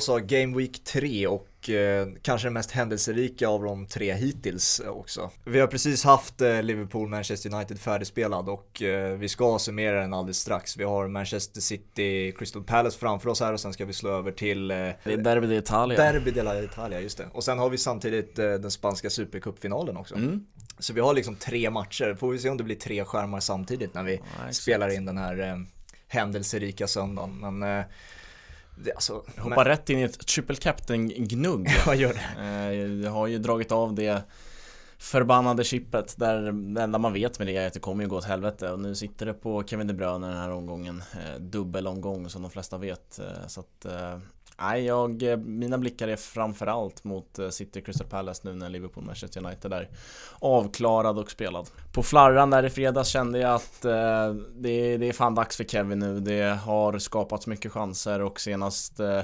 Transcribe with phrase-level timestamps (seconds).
[0.00, 4.80] då så, Game Week 3 och eh, kanske den mest händelserika av de tre hittills
[4.80, 5.30] också.
[5.44, 10.38] Vi har precis haft eh, Liverpool-Manchester United färdigspelad och eh, vi ska summera den alldeles
[10.38, 10.76] strax.
[10.76, 14.32] Vi har Manchester City, Crystal Palace framför oss här och sen ska vi slå över
[14.32, 15.96] till eh, Det är Derby d'Italia.
[15.96, 17.26] Derby della Italia, just det.
[17.32, 20.14] Och sen har vi samtidigt eh, den spanska supercupfinalen också.
[20.14, 20.46] Mm.
[20.78, 23.94] Så vi har liksom tre matcher, får vi se om det blir tre skärmar samtidigt
[23.94, 24.54] när vi exakt.
[24.54, 25.56] spelar in den här eh,
[26.08, 27.38] händelserika söndagen.
[27.40, 27.84] Men eh,
[28.84, 31.68] det, alltså, Hoppar rätt in i ett triple captain-gnugg.
[31.86, 32.42] vad gör det?
[32.42, 34.22] Eh, Jag har ju dragit av det
[34.98, 38.16] förbannade chippet där det enda man vet med det är att det kommer ju gå
[38.16, 42.28] åt helvete och nu sitter det på Kevin De Bruyne den här omgången eh, Dubbelomgång
[42.30, 43.86] som de flesta vet eh, så att
[44.60, 49.04] Nej, jag, eh, mina blickar är framförallt mot eh, City Crystal Palace nu när Liverpool
[49.04, 49.88] Manchester United är
[50.38, 51.68] avklarad och spelad.
[51.92, 55.64] På flarran där i fredags kände jag att eh, det, det är fan dags för
[55.64, 56.20] Kevin nu.
[56.20, 59.22] Det har skapats mycket chanser och senast eh,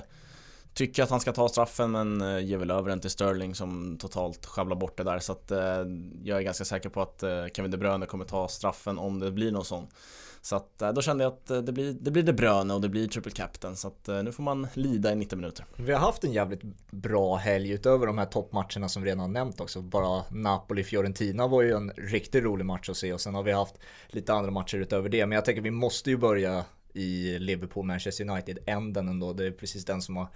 [0.77, 3.99] Tycker att han ska ta straffen men eh, ger väl över den till Sterling som
[3.99, 5.59] totalt sjabblar bort det där så att eh,
[6.25, 9.31] jag är ganska säker på att eh, Kevin De Bruyne kommer ta straffen om det
[9.31, 9.87] blir någon sån.
[10.47, 12.81] Så att eh, då kände jag att eh, det blir, det blir det Bröne och
[12.81, 15.65] det blir triple captain så att eh, nu får man lida i 90 minuter.
[15.77, 19.29] Vi har haft en jävligt bra helg utöver de här toppmatcherna som vi redan har
[19.29, 19.83] nämnt också.
[19.83, 23.75] Bara Napoli-Fiorentina var ju en riktigt rolig match att se och sen har vi haft
[24.09, 25.27] lite andra matcher utöver det.
[25.27, 29.33] Men jag tänker vi måste ju börja i Liverpool-Manchester United-änden ändå.
[29.33, 30.27] Det är precis den som har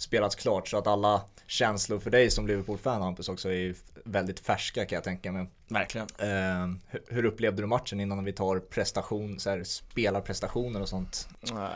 [0.00, 4.84] spelats klart så att alla känslor för dig som Liverpool-fan Hampus också är väldigt färska
[4.84, 5.46] kan jag tänka mig.
[5.68, 6.06] Verkligen.
[6.18, 11.28] Eh, hur- upplevde du matchen innan vi tar prestation, så här, spelarprestationer och sånt?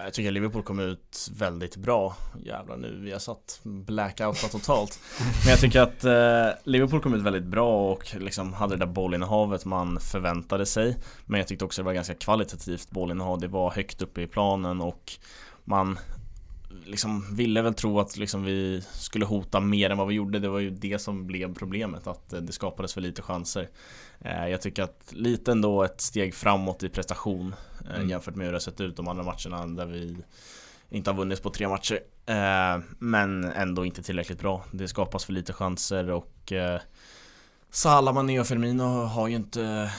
[0.05, 2.17] Jag tycker Liverpool kom ut väldigt bra.
[2.45, 4.99] Jävlar nu, vi har satt blackoutat totalt.
[5.45, 8.93] Men jag tycker att eh, Liverpool kom ut väldigt bra och liksom hade det där
[8.93, 10.97] bollinnehavet man förväntade sig.
[11.27, 13.41] Men jag tyckte också det var ganska kvalitativt bollinnehav.
[13.41, 15.13] Det var högt uppe i planen och
[15.65, 15.99] man
[16.85, 20.39] liksom ville väl tro att liksom vi skulle hota mer än vad vi gjorde.
[20.39, 23.69] Det var ju det som blev problemet, att eh, det skapades för lite chanser.
[24.21, 27.55] Eh, Jag tycker att lite ändå ett steg framåt i prestation
[27.91, 28.11] eh, Mm.
[28.11, 30.17] jämfört med hur det har sett ut de andra matcherna där vi
[30.91, 32.01] inte har vunnit på tre matcher.
[32.99, 34.65] Men ändå inte tillräckligt bra.
[34.73, 36.53] Det skapas för lite chanser och
[37.71, 39.91] Salah, Mané och Firmino har ju inte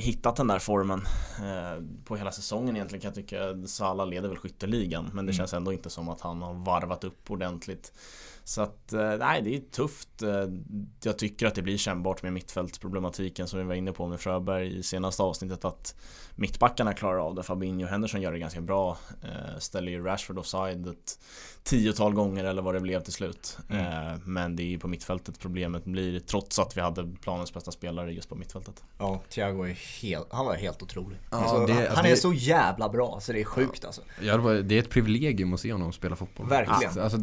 [0.00, 1.00] hittat den där formen
[1.38, 3.66] eh, på hela säsongen egentligen kan jag tycka.
[3.66, 5.32] Salah leder väl skytteligan men det Mm.
[5.38, 7.92] känns ändå inte som att han har varvat upp ordentligt.
[8.50, 10.22] Så att, eh, nej det är tufft.
[10.22, 10.30] Eh,
[11.02, 14.78] Jag tycker att det blir kännbart med mittfältsproblematiken som vi var inne på med Fröberg
[14.78, 15.94] i senaste avsnittet att
[16.34, 17.42] mittbackarna klarar av det.
[17.42, 18.98] Fabinho och Henderson gör det ganska bra.
[19.22, 21.18] Eh, Ställer ju Rashford offside ett
[21.62, 23.58] tiotal gånger eller vad det blev till slut.
[23.70, 24.20] Mm.
[24.24, 28.12] Men det är ju på mittfältet problemet blir trots att vi hade planens bästa spelare
[28.12, 28.82] just på mittfältet.
[28.98, 31.18] Ja, Thiago är helt, han var helt otrolig.
[31.30, 33.84] Ja, alltså, det- han, alltså han är det- så jävla bra så det är sjukt
[33.84, 34.02] alltså.
[34.22, 36.48] Ja, det, är ett privilegium att se honom spela fotboll.
[36.48, 36.98] Verkligen.
[37.04, 37.18] Alltså,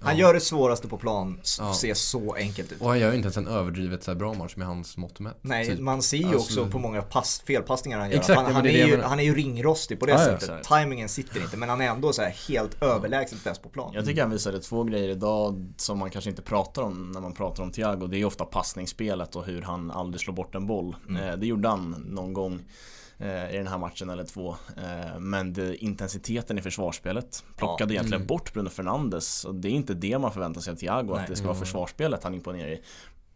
[0.00, 0.20] Han ja.
[0.26, 1.74] gör det svåraste på plan, Ja.
[1.74, 2.80] ser så enkelt ut.
[2.80, 5.20] Och han gör ju inte ens en överdrivet så här bra match med hans mått
[5.20, 5.38] mätt.
[5.42, 5.80] Nej, typ.
[5.80, 8.16] man ser ju Alltså- också på många pass, felpassningar han gör.
[8.18, 10.24] Exakt, han, ja, han, är ju, han är ju ringrostig på det Ja, ja.
[10.24, 10.42] sättet.
[10.42, 10.68] Exakt.
[10.68, 13.92] Timingen sitter inte, men han är ändå så här helt överlägset bäst på plan.
[13.94, 17.32] Jag tycker han visade två grejer idag som man kanske inte pratar om när man
[17.32, 18.06] pratar om Thiago.
[18.06, 20.96] Det är ju ofta passningsspelet och hur han aldrig slår bort en boll.
[21.08, 21.22] Mm.
[21.28, 22.60] Eh, Det gjorde han någon gång
[23.20, 24.56] i den här matchen eller två.
[24.76, 27.98] Eh, Men det, intensiteten i försvarsspelet plockade Ja.
[27.98, 28.26] egentligen Mm.
[28.26, 29.44] bort Bruno Fernandes.
[29.44, 31.20] Och det är inte det man förväntar sig av Thiago, Nej.
[31.22, 31.64] att det ska vara Mm.
[31.66, 32.82] försvarsspelet han imponerar i.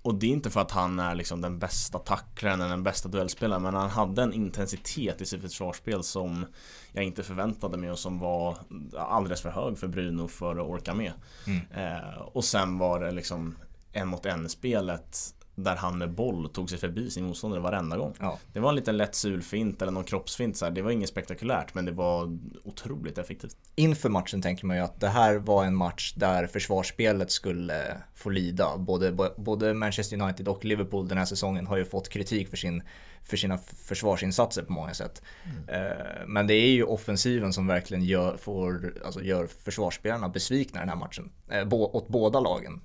[0.03, 3.09] Och det är inte för att han är liksom den bästa tacklaren eller den bästa
[3.09, 6.47] duellspelaren men han hade en intensitet i sitt försvarsspel som
[6.93, 8.57] jag inte förväntade mig och som var
[8.99, 11.13] alldeles för hög för Bruno för att orka med.
[11.47, 11.61] Mm.
[11.97, 13.57] Eh, och sen var det liksom
[13.93, 15.19] en mot en spelet
[15.65, 18.15] där han med boll tog sig förbi sin motståndare varenda gång.
[18.21, 18.39] Ja.
[18.53, 20.73] Det var en liten lätt sulfint eller någon kroppsfint så här.
[20.73, 23.57] Det var inget spektakulärt men det var otroligt effektivt.
[23.75, 28.31] Inför matchen tänker man ju att det här var en match där försvarsspelet skulle få
[28.31, 28.77] lida.
[28.79, 32.83] Både, både Manchester United och Liverpool den här säsongen har ju fått kritik för, sin,
[33.23, 35.23] för sina försvarsinsatser på många sätt.
[35.69, 40.89] Eh, Men det är ju offensiven som verkligen gör, får, alltså gör försvarsspelarna besvikna den
[40.89, 41.31] här matchen.
[41.51, 42.81] Eh, Åt båda lagen.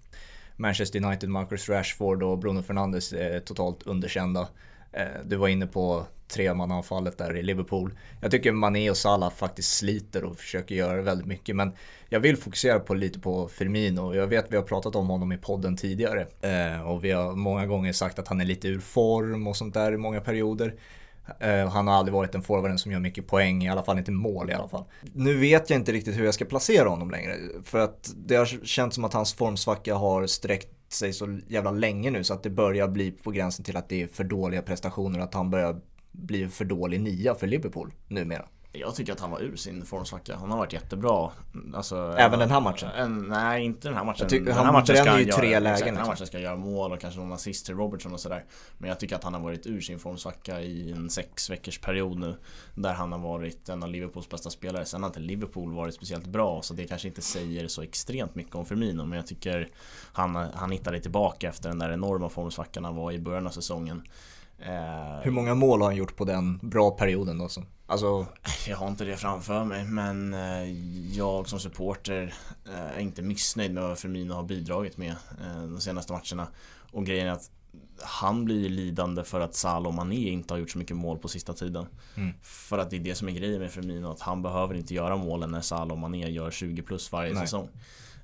[0.57, 4.47] Manchester United, Marcus Rashford och Bruno Fernandes är totalt underkända.
[4.91, 7.93] Eh, du var inne på tremannaanfallet där i Liverpool.
[8.21, 11.55] Jag tycker Mané och Salah faktiskt sliter och försöker göra väldigt mycket.
[11.55, 11.71] Men
[12.09, 14.15] jag vill fokusera på lite på Firmino.
[14.15, 16.27] Jag vet vi har pratat om honom i podden tidigare.
[16.41, 19.73] Eh, och vi har många gånger sagt att han är lite ur form och sånt
[19.73, 20.75] där i många perioder.
[21.39, 24.11] Eh, han har aldrig varit en forwarden som gör mycket poäng, i alla fall inte
[24.11, 24.83] mål i alla fall.
[25.13, 27.35] Nu vet jag inte riktigt hur jag ska placera honom längre.
[27.63, 32.11] För att det har känts som att hans formsvacka har sträckt sig så jävla länge
[32.11, 35.19] nu så att det börjar bli på gränsen till att det är för dåliga prestationer
[35.19, 35.81] och att han börjar
[36.11, 38.45] bli för dålig nia för Liverpool numera.
[38.79, 40.35] Jag tycker att han var ur sin formsvacka.
[40.35, 41.31] Han har varit jättebra.
[41.73, 42.89] Alltså, Även den här matchen?
[42.97, 44.27] En, nej, inte den här matchen.
[44.27, 46.11] tycker- den han här matchen ska bränner ju göra- tre lägen, exakt, Den här liksom.
[46.13, 48.43] matchen ska göra mål och kanske någon assist till Robertson och sådär.
[48.77, 52.19] Men jag tycker att han har varit ur sin formsvacka i en sex veckors period
[52.19, 52.35] nu.
[52.75, 54.85] Där han har varit en av Liverpools bästa spelare.
[54.85, 58.55] Sen har inte Liverpool varit speciellt bra så det kanske inte säger så extremt mycket
[58.55, 59.05] om Firmino.
[59.05, 59.67] Men jag tycker
[60.13, 64.03] han, han hittade tillbaka efter den där enorma formsvackan han var i början av säsongen.
[64.59, 67.49] Eh, Hur många mål har han gjort på den bra perioden då?
[67.49, 68.25] Som, alltså,
[68.67, 70.71] Jag har inte det framför mig men eh,
[71.17, 72.33] jag som supporter
[72.65, 75.15] eh, är inte missnöjd med vad Firmino har bidragit med
[75.69, 76.47] de senaste matcherna.
[76.91, 77.51] Och grejen är att
[78.01, 81.17] han blir ju lidande för att Salah och Mané inte har gjort så mycket mål
[81.17, 81.87] på sista tiden.
[82.15, 82.33] Mm.
[82.41, 85.15] För att det är det som är grejen med Firmino, att han behöver inte göra
[85.17, 87.41] målen när Salah och Mané gör 20 plus varje Nej.
[87.41, 87.69] säsong.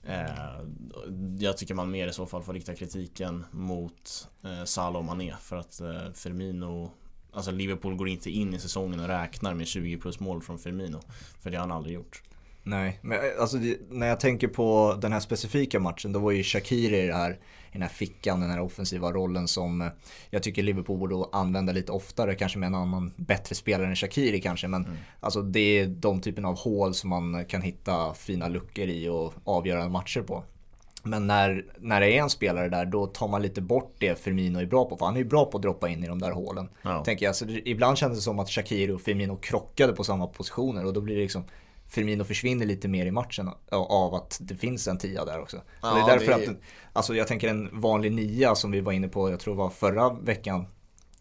[0.04, 0.62] Eh,
[1.40, 5.34] jag tycker man mer i så fall får rikta kritiken mot eh, Salah och Mané
[5.42, 6.92] för att eh, Firmino
[7.34, 11.00] Alltså Liverpool går inte in i säsongen och räknar med 20 plus mål från Firmino
[11.40, 12.24] För det har han aldrig gjort
[12.64, 13.00] nej.
[13.02, 16.44] Men eh, alltså, det, när jag tänker på den här specifika matchen, då var ju
[16.44, 17.40] Shakiri i, det här,
[17.72, 19.88] i den här fickan, den här offensiva rollen som eh,
[20.30, 24.42] jag tycker Liverpool borde använda lite oftare, kanske med en annan bättre spelare än Shakiri
[24.42, 24.68] kanske.
[24.68, 24.98] Men Mm.
[25.20, 29.34] alltså, det är de typen av hål som man kan hitta fina luckor i och
[29.44, 30.44] avgörande matcher på.
[31.04, 34.60] Men när, när det är en spelare där, då tar man lite bort det Firmino
[34.60, 34.98] är bra på.
[34.98, 36.70] För han är ju bra på att droppa in i de där hålen.
[36.82, 37.04] Ja.
[37.04, 37.36] Tänker jag.
[37.36, 41.02] Så ibland kändes det som att Shakiri och Firmino krockade på samma positioner och då
[41.02, 41.44] blir det liksom
[41.92, 45.62] Firmino försvinner lite mer i matchen av att det finns en tia där också.
[45.82, 46.58] Ja, det är därför det att,
[46.94, 50.14] alltså jag tänker en vanlig nia som vi var inne på, jag tror var förra
[50.14, 50.66] veckan,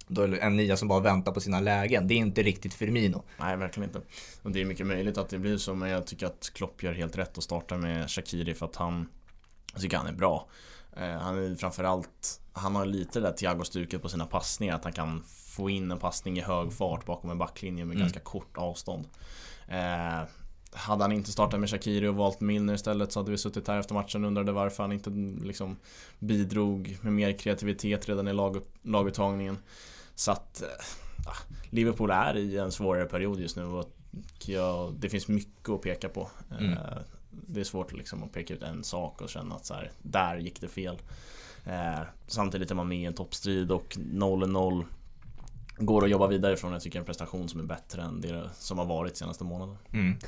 [0.07, 3.23] då en nia som bara väntar på sina lägen, det är inte riktigt Firmino.
[3.41, 4.01] Nej, verkligen inte.
[4.43, 6.93] Och det är mycket möjligt att det blir så, men jag tycker att Klopp gör
[6.93, 9.09] helt rätt att starta med Shakiri för att han
[9.73, 10.49] Jag tycker han är bra.
[10.97, 14.93] Eh, han är framförallt Han har lite det där Thiago-stuket på sina passningar, att han
[14.93, 18.01] kan få in en passning i hög fart bakom en backlinje med Mm.
[18.03, 19.05] ganska kort avstånd.
[19.69, 20.23] Eh,
[20.73, 23.81] hade han inte startat med Shakiri och valt Milner istället så hade vi suttit här
[23.81, 25.11] efter matchen och undrade varför han inte
[25.47, 25.77] liksom
[26.19, 29.59] bidrog med mer kreativitet redan i lag, laguttagningen.
[30.15, 30.69] Så att eh,
[31.71, 33.91] Liverpool är i en svårare period just nu och
[34.47, 36.31] jag, det finns mycket att peka på.
[36.59, 36.73] Mm.
[36.73, 36.79] Eh,
[37.31, 40.37] Det är svårt liksom att peka ut en sak och känna att så här, där
[40.37, 40.99] gick det fel.
[41.65, 44.85] Eh, samtidigt är man med i en toppstrid och 0-0
[45.81, 46.73] går att jobba vidare från.
[46.73, 49.77] Jag tycker en prestation som är bättre än det som har varit senaste månaden.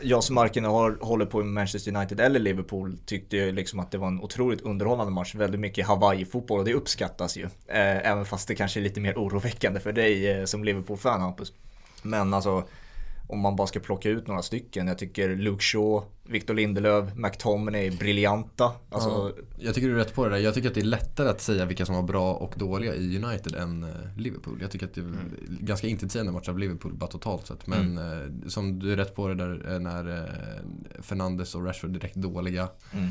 [0.01, 3.91] Jag som varken har, håller på med Manchester United eller Liverpool tyckte ju liksom att
[3.91, 5.35] det var en otroligt underhållande match.
[5.35, 7.45] Väldigt mycket Hawaii-fotboll och det uppskattas ju.
[7.45, 11.53] Eh, även fast det kanske är lite mer oroväckande för dig eh, som Liverpool-fan Hampus.
[12.03, 12.65] Men alltså
[13.33, 14.87] om man bara ska plocka ut några stycken.
[14.87, 18.73] Jag tycker Luke Shaw, Victor Lindelöf, McTominay är briljanta.
[18.91, 20.39] Alltså, Ja, jag tycker du är rätt på det där.
[20.39, 23.25] Jag tycker att det är lättare att säga vilka som var bra och dåliga i
[23.25, 24.59] United än eh, Liverpool.
[24.61, 25.19] Jag tycker att det är Mm.
[25.61, 27.67] ganska intetsägande match av Liverpool bara totalt sett.
[27.67, 30.31] Men eh, som du är rätt på det där eh, när
[31.03, 32.69] Fernandes och Rashford är direkt dåliga.
[32.93, 33.11] mm.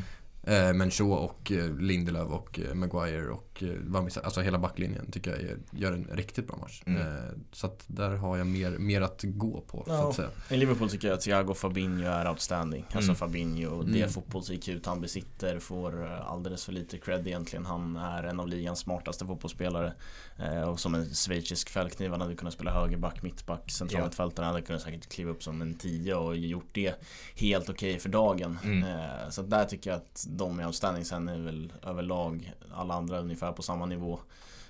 [0.78, 5.58] Men Shaw och Lindelöf och Maguire och eh, Wan-Bissaka, alltså hela backlinjen tycker jag är,
[5.70, 6.82] gör en riktigt bra match.
[6.86, 7.00] Mm.
[7.00, 7.22] Eh,
[7.52, 10.08] så att där har jag mer, mer att gå på så Ja.
[10.08, 10.28] att säga.
[10.50, 12.84] I Liverpool tycker jag att Thiago Fabinho är outstanding.
[12.86, 13.16] Alltså Mm.
[13.16, 13.92] Fabinho, Mm.
[13.92, 17.66] det fotbolls-IQ han besitter får eh, alldeles för lite cred egentligen.
[17.66, 19.92] Han är en av ligans smartaste fotbollsspelare.
[20.38, 24.44] Eh, och som en schweizisk fällkniv, han hade kunnat spela högerback, mittback, centralmittfältare.
[24.44, 26.94] Han hade kunnat säkert kliva upp som en tia och gjort det
[27.36, 28.58] helt okej för dagen.
[28.64, 28.82] Mm.
[28.82, 31.04] Eh, så där tycker jag att de är outstanding.
[31.04, 34.20] Sen är väl överlag alla andra ungefär på samma nivå.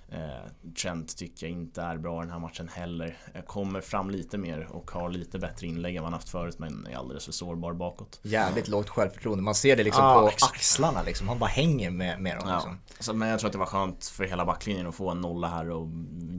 [0.09, 3.19] Eh, Trent tycker jag inte är bra i den här matchen heller.
[3.35, 6.87] Jag kommer fram lite mer och har lite bättre inlägg än han haft förut men
[6.87, 8.21] är alldeles för sårbar bakåt.
[8.23, 9.43] Jävligt lågt självförtroende.
[9.43, 10.55] Man ser det liksom Ja, på exakt.
[10.55, 11.29] axlarna liksom.
[11.29, 12.49] Han bara hänger med, med dem.
[12.49, 12.55] Ja.
[12.55, 12.79] Liksom.
[13.01, 15.49] Så, men jag tror att det var skönt för hela backlinjen att få en nolla
[15.49, 15.89] här och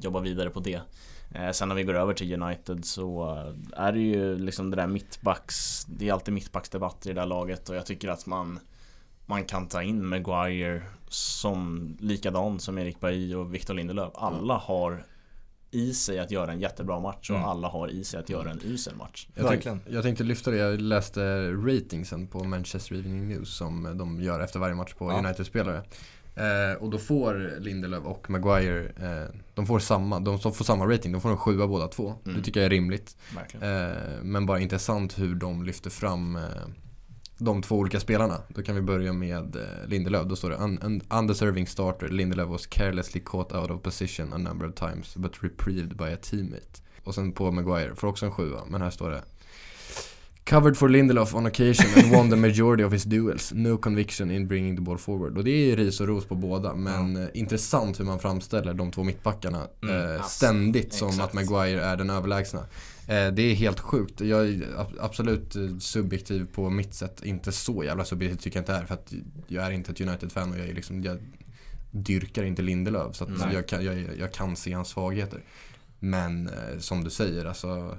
[0.01, 0.81] jobba vidare på det.
[1.35, 3.35] Eh, sen när vi går över till United så
[3.77, 7.69] är det ju liksom det där mittbacks Det är alltid mittbacksdebatt i det där laget
[7.69, 8.59] och jag tycker att man
[9.25, 10.81] Man kan ta in Maguire
[11.13, 14.11] som likadan som Erik Bailly och Victor Lindelöf.
[14.15, 15.05] Alla har
[15.71, 17.49] i sig att göra en jättebra match och Mm.
[17.49, 19.27] alla har i sig att göra en usel match.
[19.27, 19.81] Jag, tänk, Verkligen.
[19.89, 24.59] jag tänkte lyfta det, jag läste ratingsen på Manchester Evening News som de gör efter
[24.59, 25.17] varje match på Ja.
[25.19, 25.83] United-spelare.
[26.35, 31.11] Eh, och då får Lindelöf och Maguire, eh, de får samma, de får samma rating,
[31.11, 32.13] de får en sjua båda två.
[32.25, 32.37] Mm.
[32.37, 33.17] Det tycker jag är rimligt.
[33.61, 36.41] Eh, men bara intressant hur de lyfter fram eh,
[37.37, 38.41] de två olika spelarna.
[38.47, 40.27] Då kan vi börja med eh, Lindelöf.
[40.27, 42.07] Då står det Un un undeserving starter.
[42.09, 46.17] Lindelöf was carelessly caught out of position a number of times but reprieved by a
[46.21, 46.81] teammate.
[47.03, 48.61] Och sen på Maguire får också en sjua.
[48.69, 49.23] Men här står det
[50.49, 53.51] Covered for Lindelof on occasion and won the majority of his duels.
[53.53, 55.37] No conviction in bringing the ball forward.
[55.37, 56.75] Och det är ris och ros på båda.
[56.75, 61.23] Men eh, intressant hur man framställer de två mittbackarna Mm, eh, ständigt som exakt.
[61.27, 62.65] att Maguire är den överlägsna.
[63.07, 64.21] Eh, det är helt sjukt.
[64.21, 67.23] Jag är ab- absolut eh, subjektiv på mitt sätt.
[67.23, 68.85] Inte så jävla subjektiv tycker jag inte är.
[68.85, 69.13] För att
[69.47, 71.17] jag är inte ett United-fan och jag är liksom jag
[71.91, 73.15] dyrkar inte Lindelöf.
[73.15, 75.43] Så jag, kan, jag, jag kan se hans svagheter.
[75.99, 77.97] Men eh, som du säger, alltså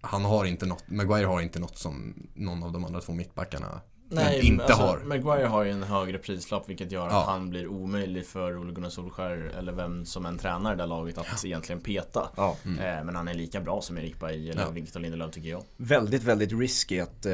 [0.00, 3.80] han har inte något, Maguire har inte något som någon av de andra två mittbackarna
[4.10, 4.98] Nej, inte alltså, har.
[4.98, 7.20] Maguire har ju en högre prislapp vilket gör Ja.
[7.20, 10.86] att han blir omöjlig för Ole Gunnar Solskjaer eller vem som än tränar det där
[10.86, 12.28] laget att egentligen peta.
[12.36, 12.56] Ja.
[12.64, 12.78] Mm.
[12.98, 14.70] Eh, men han är lika bra som Erik Bailly eller Ja.
[14.70, 15.62] Victor Lindelöf tycker jag.
[15.76, 17.32] Väldigt, väldigt risky att eh,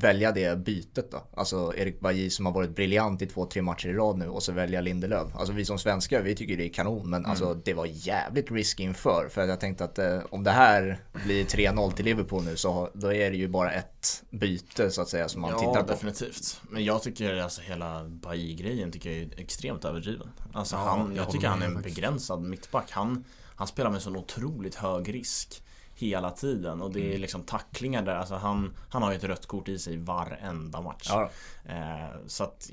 [0.00, 1.22] välja det bytet då.
[1.34, 4.42] Alltså Erik Bajy som har varit briljant i två, tre matcher i rad nu och
[4.42, 5.28] så välja Lindelöf.
[5.34, 8.82] Alltså vi som svenskar, vi tycker det är kanon men alltså det var jävligt risky
[8.82, 9.28] inför.
[9.30, 12.90] För att jag tänkte att eh, om det här blir 3-0 till Liverpool nu så
[12.94, 15.92] då är det ju bara ett byte så att säga som man ja, tittar på.
[15.92, 16.60] definitivt.
[16.70, 20.30] Men jag tycker alltså hela Bailly-grejen tycker jag är extremt överdriven.
[20.52, 22.90] Alltså Ja, han, jag jag tycker han är en begränsad mittback.
[22.90, 25.62] Han, han spelar med sån otroligt hög risk
[26.00, 27.12] hela tiden och det Mm.
[27.12, 28.14] är liksom tacklingar där.
[28.14, 31.06] Alltså han, han har ju ett rött kort i sig varenda match.
[31.08, 31.30] Ja,
[31.64, 32.70] Eh, så att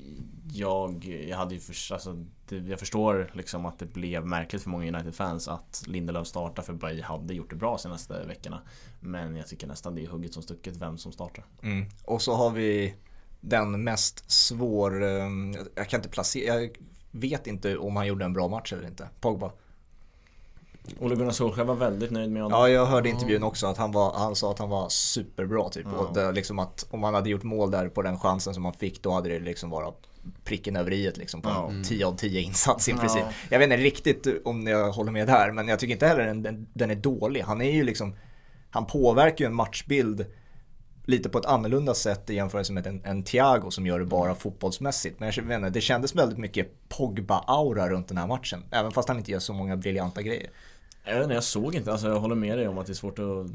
[0.52, 4.70] jag, jag hade ju för, alltså, det, jag förstår liksom att det blev märkligt för
[4.70, 8.62] många United-fans att Lindelöf startar för Bay hade gjort det bra senaste veckorna.
[9.00, 11.44] Men jag tycker nästan det är hugget som stucket vem som startar.
[11.62, 11.86] Mm.
[12.04, 12.94] Och så har vi
[13.40, 15.28] den mest svår, eh,
[15.74, 16.70] jag kan inte placera, jag
[17.10, 19.08] vet inte om han gjorde en bra match eller inte.
[19.20, 19.52] Pogba.
[21.00, 22.60] Ole Gunnar Solskjaer var väldigt nöjd med honom.
[22.60, 25.86] Ja, jag hörde intervjun också att han, var, han sa att han var superbra typ.
[25.92, 25.98] Ja.
[25.98, 28.74] Och det, liksom att om han hade gjort mål där på den chansen som han
[28.74, 29.94] fick då hade det liksom varit
[30.44, 31.68] pricken över i liksom på Ja.
[31.70, 32.96] en 10 av 10 insats i Ja.
[32.98, 33.24] princip.
[33.48, 36.42] Jag vet inte riktigt om jag håller med där men jag tycker inte heller den,
[36.42, 37.40] den, den är dålig.
[37.40, 38.14] Han är ju liksom,
[38.70, 40.26] han påverkar ju en matchbild
[41.04, 44.34] lite på ett annorlunda sätt i jämförelse med en, en Thiago som gör det bara
[44.34, 45.20] fotbollsmässigt.
[45.20, 48.64] Men jag vet inte, det kändes väldigt mycket Pogba-aura runt den här matchen.
[48.70, 50.50] Även fast han inte gör så många briljanta grejer.
[51.08, 53.18] Jag, inte, jag såg inte, alltså jag håller med dig om att det är svårt
[53.18, 53.46] att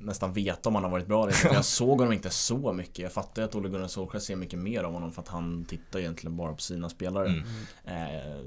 [0.00, 1.54] nästan veta om han har varit bra eller inte.
[1.54, 2.98] Jag såg honom inte så mycket.
[2.98, 5.98] Jag fattar att Ole Gunnar Solskjaer ser mycket mer av honom för att han tittar
[5.98, 7.28] egentligen bara på sina spelare.
[7.28, 7.44] Mm.
[7.84, 8.40] Eh,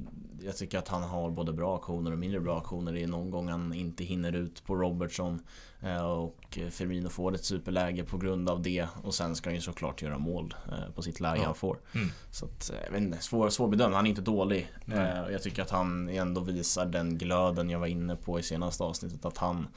[0.45, 2.93] jag tycker att han har både bra aktioner och mindre bra aktioner.
[2.93, 5.41] Det är någon gång han inte hinner ut på Robertson
[5.93, 8.87] och Firmino får ett superläge på grund av det.
[9.03, 11.45] Och sen ska han ju såklart göra mål eh, på sitt läge Ja.
[11.45, 11.77] han får.
[11.95, 12.07] Mm.
[12.31, 13.95] Så att, eh, jag vet inte, svår, svårbedömd.
[13.95, 14.71] Han är inte dålig.
[14.85, 14.97] Nej.
[15.17, 18.43] Eh, och jag tycker att han ändå visar den glöden jag var inne på i
[18.43, 19.25] senaste avsnittet.
[19.25, 19.67] Att han,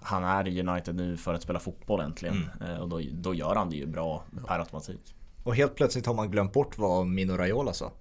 [0.00, 2.50] han är i United nu för att spela fotboll äntligen.
[2.60, 2.74] Mm.
[2.74, 5.14] Eh, och då, då gör han det ju bra per automatik.
[5.44, 7.92] Och helt plötsligt har man glömt bort vad Mino Raiola sa.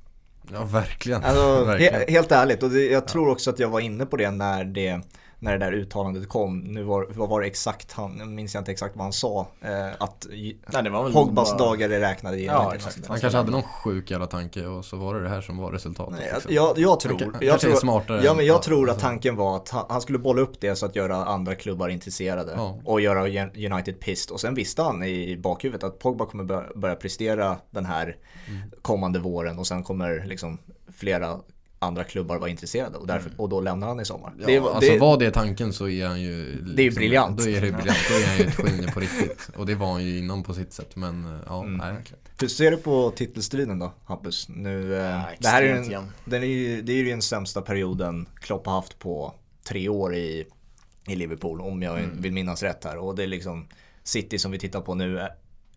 [0.51, 1.23] Ja, verkligen.
[1.23, 1.93] Alltså, verkligen.
[1.93, 4.63] he helt ärligt, och det, jag tror också att jag var inne på det när
[4.65, 5.01] det,
[5.43, 6.59] när det där uttalandet kom.
[6.59, 9.47] Nu var, vad var det exakt han, nu minns jag inte exakt vad han sa.
[9.61, 13.07] Eh, att Nej, det var väl Pogbas bara- dagar är räknade i Ja, exakt.
[13.07, 15.71] Han kanske hade någon sjuk jävla tanke och så var det det här som var
[15.71, 16.15] resultatet.
[16.19, 16.53] Nej, liksom.
[16.53, 19.05] jag, jag, jag tror, Han jag tror, smartare ja, men jag ja, tror att alltså.
[19.07, 22.53] tanken var att han, han skulle bolla upp det så att göra andra klubbar intresserade
[22.55, 22.79] Ja.
[22.85, 23.21] och göra
[23.73, 24.31] United pissed.
[24.33, 28.15] Och sen visste han i bakhuvudet att Pogba kommer börja, börja prestera den här
[28.47, 28.71] Mm.
[28.81, 30.57] kommande våren och sen kommer liksom
[30.97, 31.39] flera
[31.83, 34.31] andra klubbar vara intresserade och, därför, och då lämnar han i sommar.
[34.31, 34.41] Mm.
[34.41, 36.91] Ja, Det- alltså det- var det tanken så är han ju liksom, Det är ju
[36.91, 37.37] briljant.
[37.37, 39.91] Då är det briljant, då är han ju ett geni på riktigt Och det var
[39.91, 41.77] han ju innan på sitt sätt men eh, ja, Mm.
[41.77, 41.95] nej
[42.39, 44.47] Hur ser du på titelstriden då, Hampus?
[44.49, 46.07] Nu, eh, Ja, det här är ju extremt den, jämn.
[46.25, 49.33] den är ju, det är ju den sämsta perioden Klopp har haft på
[49.67, 50.45] tre år i,
[51.07, 52.21] i Liverpool, om jag Mm.
[52.21, 52.97] vill minnas rätt här.
[52.97, 53.67] Och det är liksom
[54.03, 55.27] City som vi tittar på nu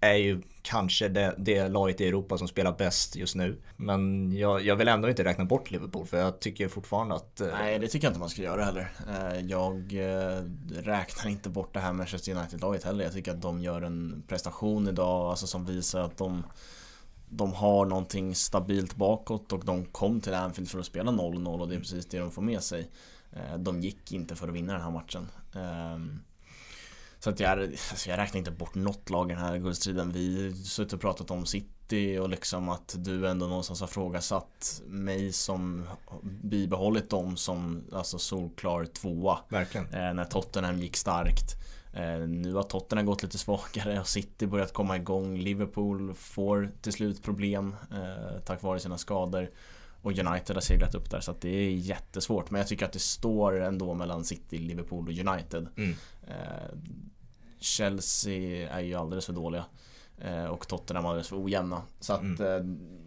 [0.06, 3.60] är, är ju kanske det, det laget i Europa som spelar bäst just nu.
[3.76, 7.48] Men jag, jag vill ändå inte räkna bort Liverpool för jag tycker fortfarande att eh,
[7.52, 8.92] Nej, det tycker jag inte man ska göra heller.
[9.08, 13.04] Eh, jag eh, räknar inte bort det här Manchester United-laget heller.
[13.04, 16.42] Jag tycker att de gör en prestation idag alltså som visar att de
[17.28, 21.68] de har någonting stabilt bakåt och de kom till Anfield för att spela 0-0 och
[21.68, 22.90] det är precis det de får med sig.
[23.32, 25.28] Eh, de gick inte för att vinna den här matchen.
[25.54, 26.20] Ehm,
[27.26, 30.12] så att jag, alltså jag räknar inte bort något lag i den här guldstriden.
[30.12, 34.82] Vi har suttit och pratat om City och liksom att du ändå någonstans har frågasatt
[34.86, 35.86] mig som
[36.22, 39.38] bibehållit dem som alltså solklar tvåa.
[39.48, 39.86] verkligen.
[39.86, 41.54] Eh, när Tottenham gick starkt.
[41.92, 45.38] Eh, nu har Tottenham gått lite svagare och City börjat komma igång.
[45.38, 49.50] Liverpool får till slut problem eh, tack vare sina skador.
[50.02, 52.50] Och United har seglat upp där så det är jättesvårt.
[52.50, 55.68] Men jag tycker att det står ändå mellan City, Liverpool och United.
[55.76, 55.94] Mm.
[57.66, 59.64] Chelsea är ju alldeles för dåliga.
[60.18, 61.82] Eh, och Tottenham alldeles för ojämna.
[62.00, 62.40] Så att Mm.
[62.56, 62.64] eh,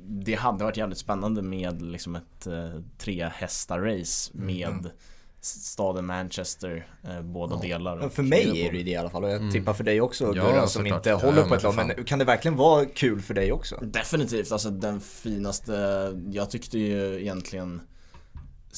[0.08, 4.46] det hade varit jävligt spännande med liksom ett eh, tre hästar race Mm.
[4.46, 4.90] med
[5.42, 7.62] staden Manchester, eh, båda Ja.
[7.62, 8.10] delar.
[8.10, 8.66] För mig Liverpool.
[8.68, 9.52] är det ju det i alla fall och jag Mm.
[9.52, 11.76] tippar för dig också Ja, Gurra som inte Ja, håller på men ett lag.
[11.76, 13.76] Men kan det verkligen vara kul för dig också?
[13.82, 15.74] Definitivt, alltså den finaste,
[16.32, 17.82] jag tyckte ju egentligen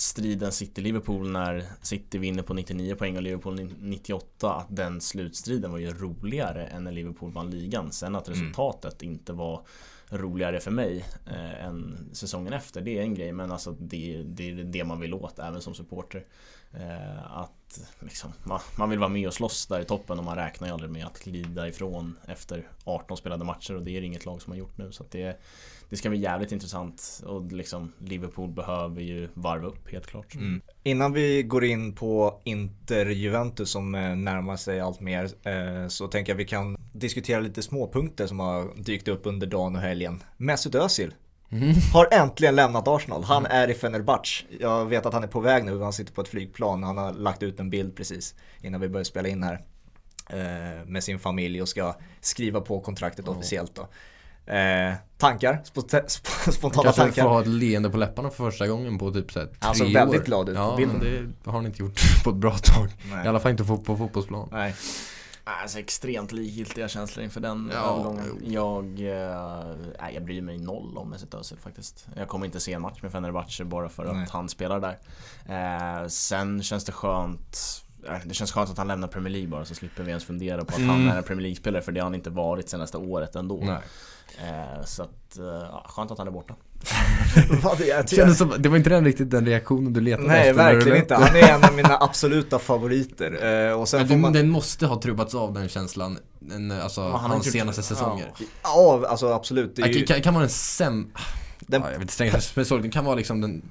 [0.01, 5.77] striden City-Liverpool när City vinner på 99 poäng och Liverpool 98 att den slutstriden var
[5.77, 7.91] ju roligare än när Liverpool vann ligan.
[7.91, 8.39] Sen att Mm.
[8.39, 9.61] resultatet inte var
[10.09, 14.49] roligare för mig eh, än säsongen efter, det är en grej men alltså det, det
[14.49, 16.25] är det man vill åt även som supporter.
[16.73, 20.35] Eh, att liksom, man, man vill vara med och slåss där i toppen och man
[20.35, 24.07] räknar ju aldrig med att glida ifrån efter 18 spelade matcher och det är det
[24.07, 25.41] inget lag som har gjort nu så det,
[25.91, 30.35] det ska bli jävligt intressant och liksom Liverpool behöver ju varva upp helt klart.
[30.35, 30.61] Mm.
[30.83, 36.31] Innan vi går in på Inter-Juventus som eh, närmar sig allt mer eh, så tänker
[36.31, 40.23] jag vi kan diskutera lite småpunkter som har dykt upp under dagen och helgen.
[40.37, 41.13] Mesut Özil
[41.93, 43.23] har äntligen lämnat Arsenal.
[43.23, 44.45] Han är i Fenerbahce.
[44.59, 46.83] Jag vet att han är på väg nu, han sitter på ett flygplan.
[46.83, 49.61] Han har lagt ut en bild precis innan vi började spela in här.
[50.29, 53.87] eh, Med sin familj och ska skriva på kontraktet officiellt då.
[54.45, 55.61] Eh, tankar?
[55.63, 57.23] Sponta- sp- Spontana Kanske tankar?
[57.23, 59.87] får ha ett leende på läpparna för första gången på typ såhär tre Han såg
[59.87, 59.93] år.
[59.93, 60.97] väldigt glad ut på ja, bilden.
[60.97, 62.87] men det har han inte gjort på ett bra tag.
[63.11, 63.25] Nej.
[63.25, 64.49] I alla fall inte på, på fotbollsplan.
[64.51, 64.75] Nej.
[65.43, 68.39] Alltså extremt likgiltiga känslor inför den Ja, övergången.
[68.45, 68.85] Jag,
[70.01, 72.07] nej, jag bryr mig noll om Mesut Özil faktiskt.
[72.15, 74.27] Jag kommer inte se en match med Fenerbahce bara för att Nej.
[74.31, 74.97] han spelar där.
[76.01, 77.57] Eh, sen känns det skönt
[78.25, 80.71] det känns skönt att han lämnar Premier League bara så slipper vi ens fundera på
[80.73, 80.89] att Mm.
[80.89, 83.59] han är en Premier League-spelare för det har han inte varit senaste året ändå.
[83.63, 83.77] Nej.
[84.49, 86.53] Eh, så att, eh, ja, skönt att han är borta.
[87.77, 90.73] Det, Kändes som, det var inte den riktigt den reaktionen du letade Nej, efter du
[90.75, 91.17] verkligen inte.
[91.17, 91.25] det.
[91.25, 93.67] Han är en av mina absoluta favoriter.
[93.69, 94.33] Eh, och sen du, man...
[94.33, 96.17] den måste ha trubbats av den känslan,
[96.51, 98.31] en, alltså Ja, han har hans gjort- senaste säsonger.
[98.39, 98.45] Ja.
[98.63, 99.75] Ja, alltså absolut.
[99.75, 100.05] Det ju...
[100.05, 101.11] kan, kan vara den säm...
[101.59, 103.61] Den- Ja, jag vet inte strängt men så, det kan vara liksom den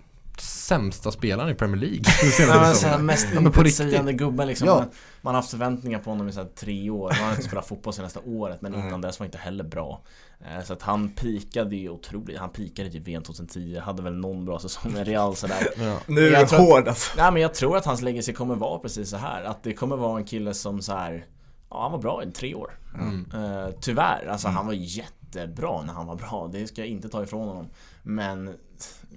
[0.70, 1.96] sämsta spelaren i Premier League.
[1.98, 4.68] den Nej, senaste såhär mest Ja, intetsägande gubben liksom.
[4.68, 4.84] Ja.
[5.22, 7.08] Man, har haft förväntningar på honom i såhär tre år.
[7.18, 8.80] Man har inte spelat fotboll senaste året men Nej.
[8.86, 10.00] innan dess var inte heller bra.
[10.40, 12.38] Eh, Så att han pikade ju otroligt.
[12.38, 13.78] Han pikade typ VM 2010.
[13.78, 15.66] Hade väl någon bra säsong med Real sådär.
[15.76, 15.96] Ja.
[16.06, 17.12] Nu är Jag det tror- hård alltså.
[17.16, 19.96] Nej men jag tror att hans legacy kommer vara precis så här Att det kommer
[19.96, 21.24] vara en kille som så här.
[21.70, 22.78] Ja han var bra i tre år.
[22.94, 23.26] Mm.
[23.34, 26.48] Eh, tyvärr, alltså han var jättebra när han var bra.
[26.52, 27.68] Det ska jag inte ta ifrån honom.
[28.02, 28.54] Men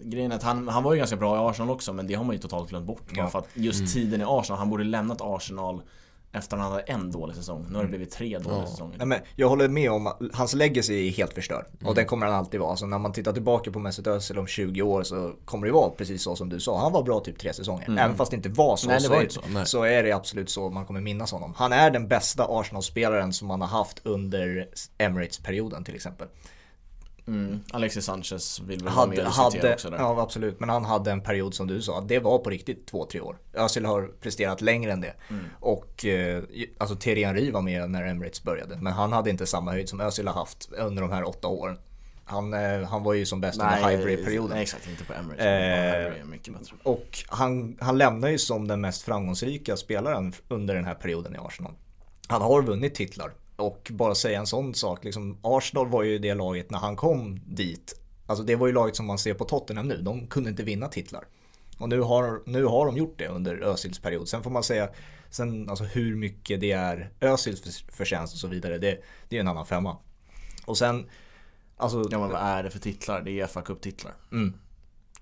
[0.03, 2.23] grejen är att han, han var ju ganska bra i Arsenal också men det har
[2.23, 3.01] man ju totalt glömt bort.
[3.15, 3.29] Bara Ja.
[3.29, 3.91] för att just Mm.
[3.91, 5.81] tiden i Arsenal, han borde lämnat Arsenal
[6.35, 7.65] efter att han hade en dålig säsong.
[7.69, 8.67] Nu har det blivit tre dåliga Ja.
[8.67, 8.97] säsonger.
[8.97, 11.65] Nej, men jag håller med om att hans legacy är helt förstörd.
[11.73, 11.87] Mm.
[11.87, 12.69] Och den kommer han alltid vara.
[12.69, 15.89] Alltså när man tittar tillbaka på Mesut Özil om 20 år så kommer det vara
[15.89, 16.79] precis så som du sa.
[16.81, 17.85] Han var bra typ tre säsonger.
[17.87, 17.97] Mm.
[17.97, 18.87] Även fast det inte var så.
[18.87, 19.41] Nej, så, var är, inte så.
[19.65, 21.53] Så är det absolut så man kommer minnas honom.
[21.57, 26.27] Han är den bästa Arsenal-spelaren som man har haft under Emirates-perioden till exempel.
[27.27, 27.59] Mm.
[27.71, 29.97] Alexis Sanchez vill väl vara Hade, och diskutera hade, också där.
[29.97, 33.05] ja absolut, men han hade en period som du sa, det var på riktigt två,
[33.05, 33.37] tre år.
[33.53, 35.13] Özil har presterat längre än det.
[35.29, 35.45] Mm.
[35.59, 36.43] Och eh,
[36.77, 40.01] alltså Thierry Henry var med när Emirates började, men han hade inte samma höjd som
[40.01, 41.77] Özil har haft under de här åtta åren.
[42.25, 44.49] Han, eh, han var ju som bäst under Highbury-perioden.
[44.49, 45.45] Nej exakt, inte på Emirates.
[45.45, 46.75] Eh, mycket bättre.
[46.83, 51.37] Och han, han lämnar ju som den mest framgångsrika spelaren under den här perioden i
[51.37, 51.73] Arsenal.
[52.27, 53.33] Han har vunnit titlar.
[53.55, 57.39] Och bara säga en sån sak, liksom, Arsenal var ju det laget när han kom
[57.45, 57.99] dit.
[58.27, 60.87] Alltså det var ju laget som man ser på Tottenham nu, de kunde inte vinna
[60.87, 61.23] titlar.
[61.77, 64.27] Och nu har, nu har de gjort det under Özils period.
[64.27, 64.89] Sen får man säga,
[65.29, 69.39] sen, alltså hur mycket det är Özils för- förtjänst och så vidare, det, det är
[69.39, 69.97] en annan femma.
[70.65, 71.09] Och sen,
[71.77, 72.03] alltså...
[72.11, 73.21] Ja men vad är det för titlar?
[73.21, 74.13] Det är fa Cup-titlar.
[74.31, 74.53] Mm.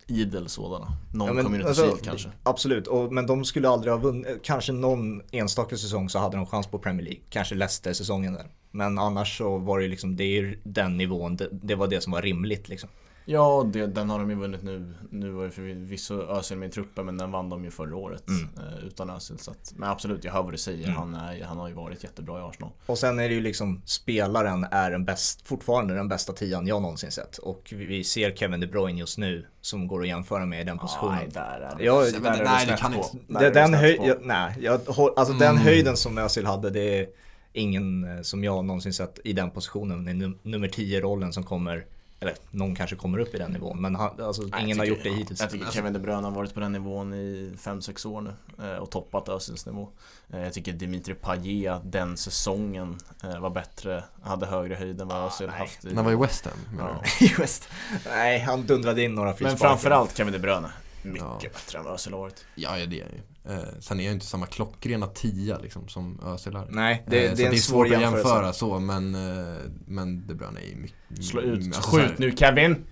[0.08, 0.88] Idel sådana.
[1.14, 2.30] Någon Ja, men, Community alltså, Shield kanske.
[2.44, 6.46] Absolut, och, men de skulle aldrig ha vunnit, kanske någon enstaka säsong så hade de
[6.46, 8.46] chans på Premier League, kanske Leicester-säsongen där.
[8.72, 12.12] Men annars så var det liksom, det är den nivån, det, det var det som
[12.12, 12.90] var rimligt liksom.
[13.26, 14.94] Ja, det, den har de ju vunnit nu.
[15.10, 18.24] Nu var ju förvisso Özil med i truppen men den vann de ju förra året
[18.30, 18.44] Mm.
[18.58, 19.40] eh, utan Özil.
[19.40, 20.84] Så att, men absolut, jag hör vad du säger.
[20.86, 20.96] Mm.
[20.98, 22.72] Han, är, han har ju varit jättebra i Arsenal.
[22.86, 26.82] Och sen är det ju liksom, spelaren är den bäst, fortfarande den bästa tian jag
[26.82, 27.38] någonsin sett.
[27.38, 30.78] Och vi, ser Kevin De Bruyne just nu som går att jämföra med i den
[30.78, 31.16] positionen.
[31.16, 31.84] Nej, där är det.
[31.84, 32.98] Ja, där men är det- det nej, det kan på.
[32.98, 34.82] inte- Det, det den, höj, jag, nej, jag,
[35.16, 35.64] alltså den Mm.
[35.64, 37.08] höjden som Özil hade, det är
[37.54, 41.86] ingen eh, som jag någonsin sett i den positionen, i num- nummer 10-rollen som kommer,
[42.22, 45.04] eller någon kanske kommer upp i den nivån, men han, alltså, Nej, ingen har gjort
[45.04, 45.40] det hittills.
[45.42, 48.34] Jag tycker Alltså- Kevin De Bruyne har varit på den nivån i 5-6 år nu
[48.72, 49.90] eh, och toppat Özils nivå.
[50.34, 55.26] Eh, Jag tycker Dimitri Payet den säsongen eh, var bättre, hade högre höjd än vad
[55.28, 55.60] Özil nej.
[55.60, 55.88] haft i...
[55.88, 57.02] När han var i West Ham Ja.
[57.38, 57.68] West.
[58.08, 59.68] Nej, han dundrade in några Men frisparkar.
[59.68, 60.72] framförallt Kevin De Bruyne.
[61.04, 61.40] Mycket Ja.
[61.54, 62.46] bättre än vad Özil har varit.
[62.56, 63.22] Ja, det är ju.
[63.46, 66.68] Eh, sen är jag inte samma klockrena tia liksom som Özil är.
[66.70, 68.30] Nej, det, Eh, det så är en det är svår svårt att jämförelse.
[68.30, 69.56] jämföra så, men, eh,
[69.88, 71.26] men De Bruyne är ju mycket...
[71.26, 71.66] Slå ut.
[71.76, 72.86] alltså, Skjut nu Kevin!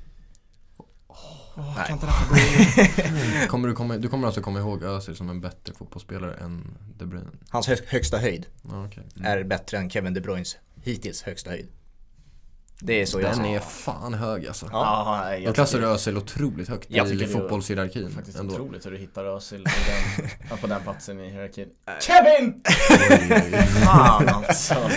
[3.48, 7.06] Kommer du, komma, du kommer alltså komma ihåg Özil som en bättre fotbollsspelare än De
[7.06, 7.30] Bruyne?
[7.50, 9.04] Hans hö- högsta höjd Ja, okej.
[9.24, 11.68] är bättre än Kevin De Bruynes hittills högsta höjd.
[12.82, 14.70] Det är så jag Den ser är fan hög alltså.
[14.72, 15.26] Ja.
[15.30, 18.54] Ja, jag klassar Özil otroligt högt Jag i tycker det är fotbollshierarkin faktiskt ändå.
[18.54, 21.68] otroligt hur du hittar Özil på den, ja, på den platsen i hierarkin.
[22.02, 22.62] Kevin!
[23.86, 24.76] Fan alltså.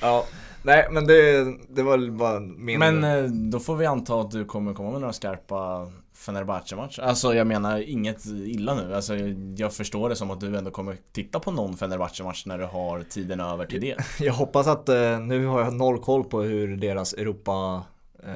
[0.00, 0.24] Ja,
[0.62, 2.78] nej men det, det var bara min...
[2.78, 7.02] Men eh, då får vi anta att du kommer komma med några skarpa Fenerbahce-matcher.
[7.02, 8.94] Alltså jag menar inget illa nu.
[8.94, 9.14] Alltså
[9.56, 13.02] jag förstår det som att du ändå kommer titta på någon Fenerbahce-match när du har
[13.02, 13.96] tiden över till det.
[14.20, 17.84] Jag hoppas att, eh, nu har jag noll koll på hur deras Europa
[18.26, 18.32] eh,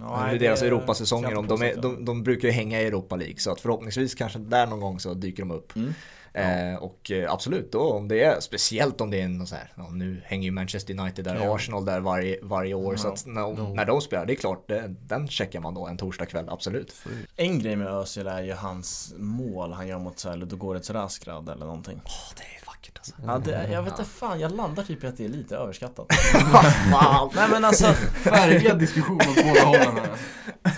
[0.00, 1.80] Ja, hur deras Europasäsonger, de, påstå.
[1.82, 5.00] de, de brukar ju hänga i Europa League så att förhoppningsvis kanske där någon gång
[5.00, 5.76] så dyker de upp.
[5.76, 5.94] Mm.
[6.34, 9.72] Eh, och eh, absolut då om det är, speciellt om det är någon så här,
[9.76, 11.54] ja, nu hänger ju Manchester United där, Ja.
[11.56, 13.72] Arsenal där varje, varje år så att när, Ja.
[13.74, 16.94] när de spelar, det är klart, det, den checkar man då en torsdag kväll, absolut.
[17.36, 21.48] En grej med Özil är ju hans mål han gör mot så här Ludogorets Raskrad
[21.48, 22.00] eller någonting.
[22.04, 23.14] Åh, det är vackert alltså.
[23.26, 26.06] Ja, det, jag vet inte fan, jag landar typ i att det är lite överskattat.
[27.34, 27.86] Nej men alltså,
[28.22, 30.10] Färgad diskussion åt båda hållen här.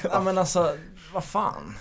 [0.03, 0.77] ja men alltså,
[1.13, 1.75] vad fan.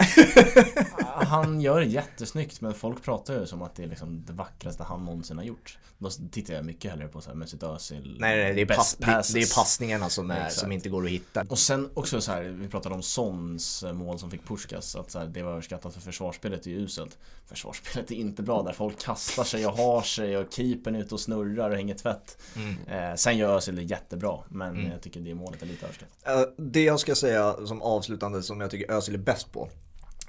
[1.16, 4.84] Han gör det jättesnyggt men folk pratar ju som att det är liksom det vackraste
[4.84, 5.78] han någonsin har gjort.
[5.98, 8.96] Då tittar jag mycket hellre på så här Mesut Özil Nej, nej, det är, pass,
[9.00, 11.46] det, det är passningarna som, är, som inte går att hitta.
[11.50, 15.20] Och sen också så här, vi pratade om Sons mål som fick Puskas Att så
[15.20, 19.44] här, det var överskattat för försvarsspelet är uselt Försvarsspelet är inte bra där folk kastar
[19.44, 23.10] sig och har sig och keepern är ute och snurrar och hänger tvätt Mm.
[23.12, 24.92] eh, Sen gör Özil det jättebra men Mm.
[24.92, 28.62] jag tycker det målet är lite överskattat Eh, Det jag ska säga som avslutande som
[28.62, 29.70] jag tycker Özil är bäst på.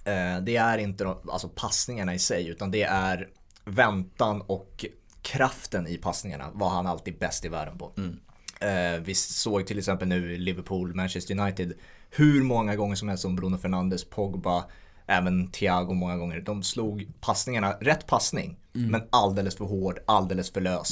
[0.04, 3.28] eh, Det är inte alltså passningarna i sig utan det är
[3.64, 4.84] väntan och
[5.22, 7.92] kraften i passningarna var han alltid bäst i världen på.
[7.96, 8.18] Mm.
[8.60, 11.72] Eh, Vi såg till exempel nu Liverpool, Manchester United
[12.10, 14.64] hur många gånger som helst som Bruno Fernandes, Pogba,
[15.06, 16.40] även Thiago många gånger.
[16.40, 20.90] De slog passningarna, rätt passning, men alldeles för hård, alldeles för lös.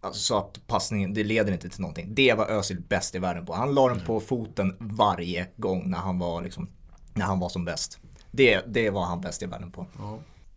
[0.00, 2.14] Alltså, så att passningen, det leder inte till någonting.
[2.14, 3.54] Det var Özil bäst i världen på.
[3.54, 6.68] Han la den på foten varje gång när han var, liksom,
[7.14, 7.98] när han var som bäst.
[8.30, 9.86] Det, det var han bäst i världen på.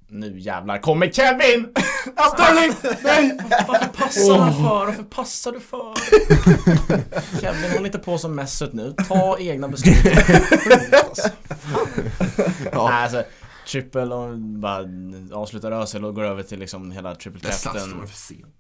[0.08, 1.74] Nu jävlar kommer Kevin!
[2.34, 2.74] Sterling!
[3.04, 3.38] Nej!
[3.68, 4.86] Varför passar han för?
[4.86, 5.94] Varför passar du för?
[7.42, 9.96] Kevin håll inte på som Mesut nu, ta egna beslut
[11.10, 11.30] alltså,
[12.72, 12.90] Ja.
[12.90, 13.24] Nej, alltså,
[13.68, 14.86] Triple och bara
[15.34, 18.08] avslutar Özil och går över till liksom hela triple captain.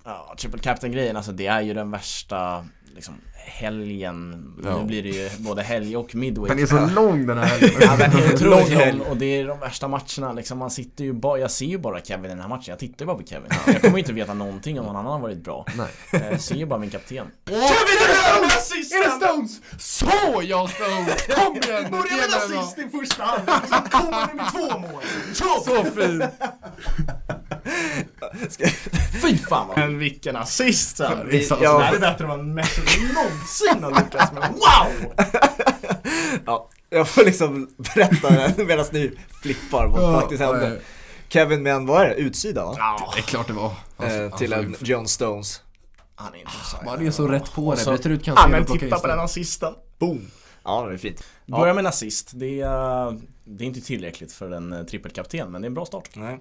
[0.03, 3.13] Ja, triple captain grejen alltså det är ju den värsta liksom
[3.45, 4.77] helgen Ja.
[4.77, 7.71] Nu blir det ju både helg och midweek Den är så lång den här helgen.
[7.81, 10.57] Ja, den är otroligt lång och det är de värsta matcherna liksom.
[10.57, 12.63] Man sitter ju bara, jag ser ju bara Kevin i den här matchen.
[12.67, 13.49] Jag tittar ju bara på Kevin.
[13.65, 15.65] Jag kommer ju inte veta någonting om någon annan har varit bra.
[15.77, 15.87] Nej.
[16.21, 17.27] Eh, Jag ser ju bara min kapten.
[17.45, 19.61] Kevin är det Stones!
[19.79, 21.27] Så ja Stones!
[21.27, 21.91] Kom igen!
[21.91, 25.01] Börja med assist i första halvlek, sen kommer det med två mål.
[25.33, 26.23] Så fin!
[29.21, 30.97] Fy fan vad Men vilken assist!
[30.97, 31.79] så Det ja.
[31.79, 32.81] här är bättre än vad Messi
[33.13, 33.34] någonsin
[33.83, 34.51] har lyckats med.
[34.53, 35.13] Wow!
[36.45, 38.29] Ja, jag får liksom berätta
[38.65, 40.69] medan ni flippar vad Ja, faktiskt ja, hände.
[40.75, 40.81] ja.
[41.29, 42.73] Kevin med en, vad är det, utsida va?
[42.77, 43.71] Ja, Det är klart det var.
[43.97, 45.61] Alltså, eh, till alltså, en John Stones.
[46.15, 46.85] han är inte offside.
[46.85, 49.19] Man är så rätt på det, så- byter ut Ja Cancelo men titta på den
[49.19, 49.73] assisten.
[49.99, 50.27] Boom!
[50.63, 51.23] Ja, det är fint.
[51.45, 51.57] Ja.
[51.57, 52.31] Börja med en assist.
[52.33, 55.85] Det är, det är inte tillräckligt för en eh, trippelkapten men det är en bra
[55.85, 56.09] start.
[56.13, 56.39] Nej.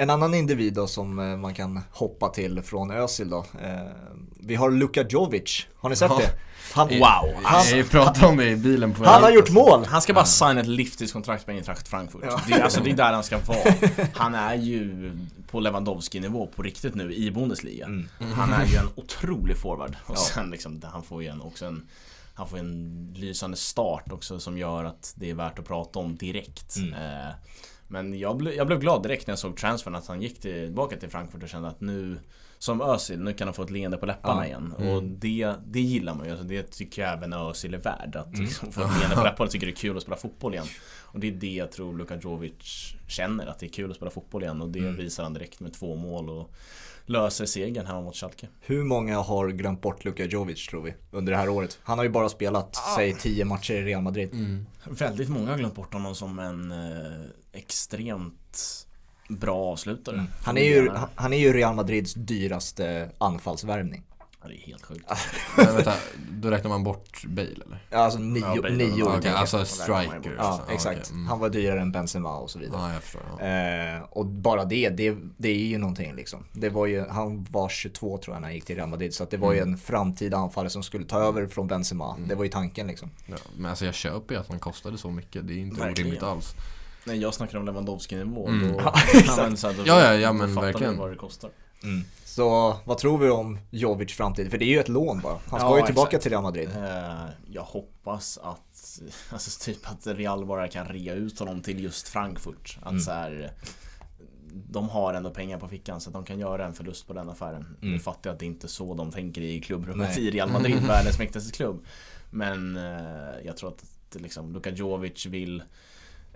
[0.00, 3.38] En annan individ då som eh, man kan hoppa till från Özil då.
[3.62, 3.70] Eh,
[4.40, 6.18] vi har Luka Jovic, har ni sett Ja.
[6.18, 6.30] det?
[6.74, 7.34] Han, Wow!
[7.44, 9.84] Han, Vi pratade om det i bilen på han har gjort mål!
[9.84, 12.20] Han ska bara signa ett livstidskontrakt med Eintracht Frankfurt.
[12.24, 12.40] Ja.
[12.48, 13.58] Det, är- alltså, det är där han ska vara.
[14.14, 15.10] Han är ju
[15.50, 17.86] på Lewandowski-nivå på riktigt nu i Bundesliga.
[17.86, 18.08] Mm.
[18.34, 19.96] Han är ju en otrolig forward.
[20.06, 20.20] Och Ja.
[20.34, 21.88] sen liksom, han får ju en, också en
[22.34, 26.16] han får en lysande start också som gör att det är värt att prata om
[26.16, 26.76] direkt.
[26.76, 26.92] Mm.
[26.92, 27.34] Eh,
[27.88, 30.96] men jag, ble, jag blev glad direkt när jag såg transfern att han gick tillbaka
[30.96, 32.18] till Frankfurt och kände att nu
[32.58, 34.46] Som Özil, nu kan han få ett leende på läpparna Ja.
[34.46, 34.74] igen.
[34.78, 34.92] Mm.
[34.92, 36.30] Och det, det gillar man ju.
[36.30, 38.16] Alltså det tycker jag även Özil är värd.
[38.16, 40.54] Att liksom få ett leende på läpparna och tycker det är kul att spela fotboll
[40.54, 40.66] igen.
[41.02, 43.46] Och det är det jag tror Luka Jovic känner.
[43.46, 44.62] Att det är kul att spela fotboll igen.
[44.62, 44.96] Och det Mm.
[44.96, 46.30] visar han direkt med två mål.
[46.30, 46.50] Och
[47.08, 48.48] löser segern hemma mot Schalke.
[48.60, 51.78] Hur många har glömt bort Luka Jovic tror vi under det här året?
[51.82, 54.32] Han har ju bara spelat, säg 10 matcher i Real Madrid.
[54.32, 54.66] Mm.
[54.84, 58.84] Väldigt många har glömt bort honom som en eh, extremt
[59.28, 60.24] bra avslutare.
[60.44, 64.02] Han är, ju, han är ju Real Madrids dyraste anfallsvärvning.
[64.42, 65.04] Ja, det är helt sjukt.
[65.56, 65.94] Men vänta,
[66.30, 67.84] då räknar man bort Bale eller?
[67.90, 69.34] Ja, Alltså nio, Ja, Bale, nio år jag.
[69.34, 70.34] alltså striker.
[70.38, 70.98] Ja, exakt.
[71.00, 71.26] okej, mm.
[71.26, 72.80] Han var dyrare än Benzema och så vidare.
[72.82, 73.22] Ja, jag förstår.
[73.38, 73.46] Ja.
[73.96, 76.44] Eh, och bara det, det, det är ju någonting liksom.
[76.52, 79.14] Det var ju, han var 22 tror jag när han gick till Real Madrid.
[79.14, 79.72] Så att det var ju Mm.
[79.72, 82.16] en framtida anfallare som skulle ta över från Benzema.
[82.28, 83.10] Det var ju tanken liksom.
[83.26, 85.48] Ja, men alltså jag köper ju att han kostade så mycket.
[85.48, 86.06] Det är inte Verkligen.
[86.06, 86.54] orimligt alls.
[87.04, 88.48] Nej, jag snackar om Lewandowski-nivå.
[88.48, 88.74] Mm.
[88.76, 88.92] Ja,
[89.62, 90.96] då, Ja, ja, ja, men verkligen.
[90.96, 91.50] vad det kostar.
[92.24, 94.50] Så vad tror vi om Jovic framtid?
[94.50, 95.38] För det är ju ett lån bara.
[95.46, 96.22] Han ska Ja, ju tillbaka exakt.
[96.22, 96.68] till Real Madrid.
[96.76, 99.00] Eh, jag hoppas att,
[99.32, 102.78] alltså typ att Real bara kan rea ut honom till just Frankfurt.
[102.82, 103.00] Att Mm.
[103.00, 103.52] så här,
[104.52, 107.28] de har ändå pengar på fickan så att de kan göra en förlust på den
[107.28, 107.76] affären.
[107.82, 107.92] Mm.
[107.92, 110.26] Nu fattar jag att det inte är så de tänker i klubbrummet Nej.
[110.28, 111.84] i Real Madrid, världens mäktigaste klubb.
[112.30, 115.62] Men eh, jag tror att liksom, Luka Jovic vill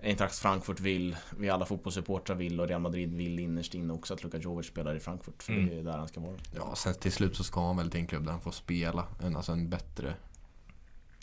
[0.03, 4.23] Eintracht Frankfurt vill, vi alla fotbollssupportrar vill och Real Madrid vill innerst inne också att
[4.23, 5.43] Luka Jovic spelar i Frankfurt.
[5.43, 5.69] För Mm.
[5.69, 6.35] det är där han ska vara.
[6.55, 9.05] Ja, sen till slut så ska han väl till en klubb där han får spela.
[9.23, 10.13] En, alltså en bättre...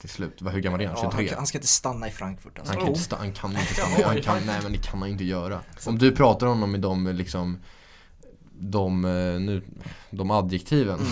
[0.00, 0.42] Till slut.
[0.42, 0.96] Vad- Hur gammal är han?
[0.96, 1.36] Ja, han, 23?
[1.36, 2.72] han ska inte stanna i Frankfurt alltså.
[2.74, 4.06] Han kan, inte sta- han kan inte stanna.
[4.06, 5.60] Han kan- nej men det kan han inte göra.
[5.86, 7.58] Om du pratar om honom i de liksom
[8.60, 9.62] de, eh, nu,
[10.10, 11.10] de adjektiven Mm.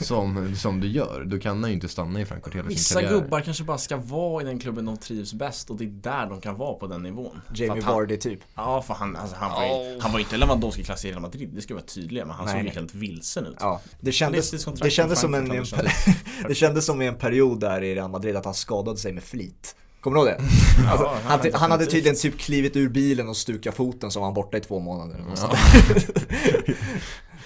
[0.00, 3.20] som, som du gör, då kan ju inte stanna i Frankfurt hela sin Vissa karriär.
[3.20, 6.26] gubbar kanske bara ska vara i den klubben de trivs bäst och det är där
[6.26, 7.40] de kan vara på den nivån.
[7.54, 8.40] Jamie Vardy typ.
[8.54, 11.50] Ja, för han, alltså, han, var ju, han var ju inte Lewandowski-klass i Real Madrid,
[11.54, 13.56] det ska vara tydliga men han Nej, såg ju helt vilsen ut.
[13.60, 14.50] Ja, det kändes,
[14.82, 16.04] det kändes som en, känts
[16.48, 19.22] det kändes som i en period där i Real Madrid att han skadade sig med
[19.22, 19.76] flit.
[20.02, 20.44] Kommer du ihåg det?
[20.90, 24.26] Alltså, Ja, han, han hade tydligen typ klivit ur bilen och stukat foten så var
[24.26, 25.24] han borta i två månader.
[25.36, 25.56] Ja.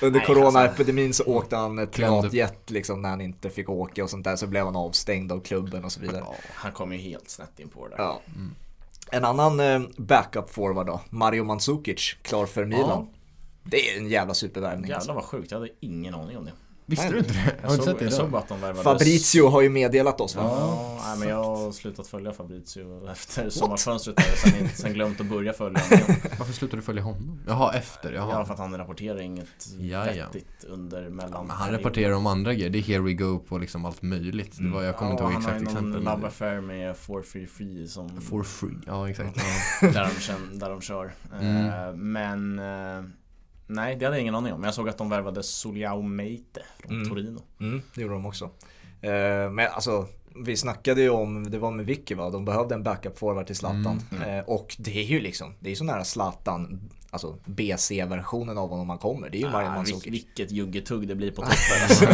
[0.01, 4.25] Under Nej, coronaepidemin så åkte han privatjet liksom när han inte fick åka och sånt
[4.25, 6.23] där så blev han avstängd av klubben och så vidare.
[6.27, 8.03] Ja, han kom ju helt snett in på det där.
[8.03, 8.21] Ja.
[9.11, 13.09] En annan eh, backup forward då, Mario Mandzukic, klar för Milan.
[13.63, 14.83] Det är en jävla supervärvning.
[14.83, 15.13] Jävlar Alltså.
[15.13, 16.53] vad sjukt, jag hade ingen aning om det.
[16.89, 17.39] Visste du inte det?
[17.39, 18.71] Har Jag du inte såg, sett det jag såg idag?
[18.71, 20.43] att Fabrizio har ju meddelat oss va?
[20.45, 25.27] Ja, nej, men jag har slutat följa Fabrizio efter sommarfönstret där, sen, sen glömt att
[25.27, 26.17] börja följa honom.
[26.39, 27.41] Varför slutade du följa honom?
[27.49, 28.29] Jaha, efter, jaha.
[28.31, 29.47] Ja, för att han rapporterar inget
[29.79, 30.25] Ja, ja.
[30.27, 33.85] vettigt under mellan han rapporterar om andra grejer, det är here we go på liksom
[33.85, 34.57] allt möjligt.
[34.59, 36.15] Det var, jag kommer inte ihåg Han har exakt ju någon exempel.
[36.15, 39.35] love affair med 433 som For free, ja exakt.
[39.81, 40.11] där,
[40.51, 41.15] de där de kör.
[41.41, 41.67] Mm.
[41.67, 43.05] Eh, men eh,
[43.67, 44.65] nej, det hade jag ingen aning om.
[44.65, 47.09] Jag såg att de värvade Soliao Meite från Mm.
[47.09, 47.43] Torino.
[47.61, 48.45] Mm, det gjorde de också.
[49.01, 50.07] Eh, men alltså,
[50.45, 53.57] vi snackade ju om, det var med Vicky va, de behövde en backup forward till
[53.57, 54.03] Zlatan.
[54.13, 54.39] Mm.
[54.39, 58.87] Eh, och det är ju liksom, det är så nära Zlatan, alltså BC-versionen av honom
[58.87, 59.31] man kommer.
[59.31, 60.13] Det är ju Mario Ah, Mandzukic.
[60.13, 61.57] vilket juggetugg det blir på toppen.
[61.89, 62.05] Alltså,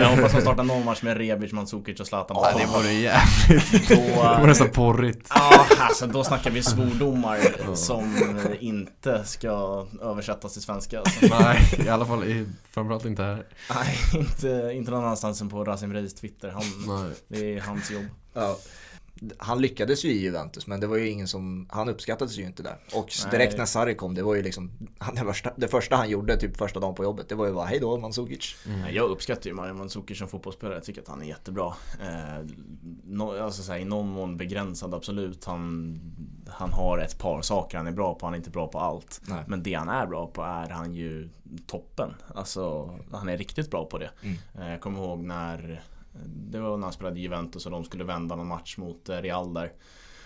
[0.00, 2.76] jag hoppas de startar någon match med Rebic, Mandzukic och Zlatan Ja, det topp.
[2.76, 3.88] vore jävligt.
[3.88, 5.26] Då, Det var nästan porrigt.
[5.30, 7.38] Ja, alltså då snackar vi svordomar
[7.74, 8.14] som
[8.60, 10.98] inte ska översättas till svenska.
[10.98, 11.26] Alltså.
[11.40, 13.46] Nej, i alla fall i, framförallt inte här.
[13.74, 16.48] Nej, inte, inte någon annanstans än på Rasim Reis Twitter.
[16.50, 16.62] Han,
[17.02, 17.12] Nej.
[17.28, 18.04] det är hans jobb.
[18.34, 18.56] Ja.
[19.38, 22.62] Han lyckades ju i Juventus men det var ju ingen som, han uppskattades ju inte
[22.62, 22.76] där.
[22.94, 23.30] Och Nej.
[23.30, 26.36] direkt när Sarri kom, det var ju liksom, han- det första, det första han gjorde
[26.36, 28.56] typ första dagen på jobbet, det var ju bara hej då Mandzukic.
[28.66, 30.76] Nej, Jag uppskattar ju Mario Mandzukic som fotbollsspelare.
[30.76, 31.74] Jag tycker att han är jättebra.
[32.00, 32.44] Eh,
[33.04, 35.44] no, alltså så här, I någon mån begränsad, absolut.
[35.44, 36.00] Han,
[36.48, 38.26] han har ett par saker han är bra på.
[38.26, 39.20] Han är inte bra på allt.
[39.28, 39.44] Nej.
[39.46, 41.28] Men det han är bra på är han ju
[41.66, 42.14] toppen.
[42.34, 44.10] Alltså, han är riktigt bra på det.
[44.22, 44.36] Mm.
[44.60, 45.82] Eh, jag kommer ihåg när
[46.26, 49.54] det var när han spelade Juventus och de skulle vända någon match mot eh, Real
[49.54, 49.72] där.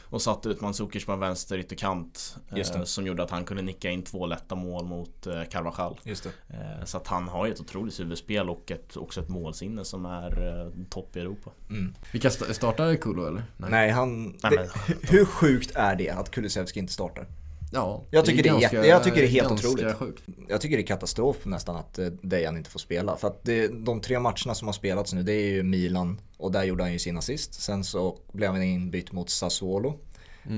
[0.05, 2.37] Och satte ut Mandzukic på en vänster ytterkant.
[2.57, 2.87] Just Eh, det.
[2.87, 6.01] som gjorde att han kunde nicka in två lätta mål mot eh, Carvajal.
[6.05, 6.55] Just det.
[6.55, 10.07] Eh, Så att han har ju ett otroligt huvudspel och ett, också ett målsinne som
[10.07, 11.51] är eh, topp i Europa.
[11.71, 11.95] Mm.
[12.13, 13.43] Vilka sta- startar Kulo eller?
[13.57, 17.27] Nej, han, Nej, det, men- hur- hur sjukt är det att Kulusevski inte startar?
[17.75, 19.95] Ja, Jag tycker det är jätte- jag tycker det är helt ganska otroligt.
[19.97, 20.23] Sjukt.
[20.49, 23.17] Jag tycker det är katastrof nästan att eh, Dejan inte får spela.
[23.17, 26.53] För att det, de tre matcherna som har spelats nu det är ju Milan och
[26.53, 27.55] där gjorde han ju sin assist.
[27.63, 29.99] Sen så blev han inbytt mot Sassuolo.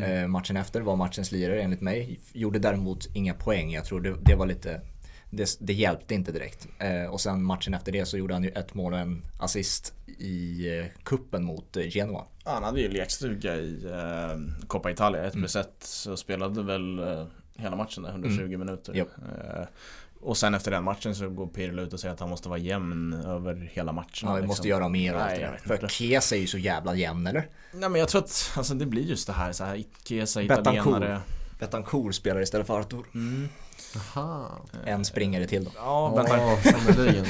[0.02, 2.20] Eh, matchen efter var matchens lirare enligt mig.
[2.32, 3.72] Gjorde däremot inga poäng.
[3.72, 4.80] Jag tror det, det var lite
[5.36, 6.68] det, det hjälpte inte direkt.
[6.78, 9.94] Eh, och sen matchen efter det så gjorde han ju ett mål och en assist
[10.18, 12.24] i eh, kuppen mot eh, Genoa.
[12.44, 15.76] Han hade ju lekstuga i eh, Coppa Italia, ett plus ett.
[15.78, 18.94] Så spelade väl eh, hela matchen där, 120 minuter.
[18.94, 19.08] Japp.
[19.18, 19.64] Eh,
[20.20, 22.58] och sen efter den matchen så går Pirlo ut och säger att han måste vara
[22.58, 24.28] jämn över hela matchen.
[24.28, 25.88] Ja, vi måste göra mer och allt det För.
[25.88, 27.48] Kesa är ju så jävla jämn eller?
[27.72, 29.84] Nej men jag tror att alltså, det blir just det här, så här
[30.48, 30.86] Betancourt.
[30.86, 31.20] italienare.
[31.58, 33.04] Betancourt spelar istället för Artur.
[33.14, 33.48] Mm.
[33.96, 34.50] Aha.
[34.84, 35.70] En springare till då.
[35.76, 36.40] Ja, Bentan,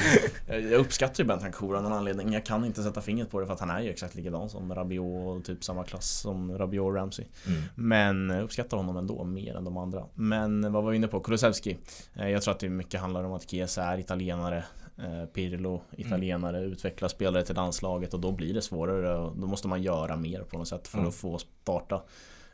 [0.47, 2.33] jag uppskattar ju Bentancur av någon anledning.
[2.33, 4.75] Jag kan inte sätta fingret på det för att han är ju exakt likadan som
[4.75, 7.25] Rabiot och typ samma klass som Rabiot och Ramsey.
[7.47, 7.61] Mm.
[7.75, 10.05] Men jag uppskattar honom ändå mer än de andra.
[10.13, 11.19] Men vad var vi inne på?
[11.19, 11.77] Kulusevski.
[12.15, 14.63] Eh, Jag tror att det mycket handlar om att Chiesa är italienare.
[14.97, 19.31] Eh, Pirlo, italienare, utvecklar spelare till landslaget och då blir det svårare.
[19.35, 21.09] Då måste man göra mer på något sätt för Mm.
[21.09, 22.01] att få starta.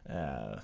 [0.06, 0.60] Eh,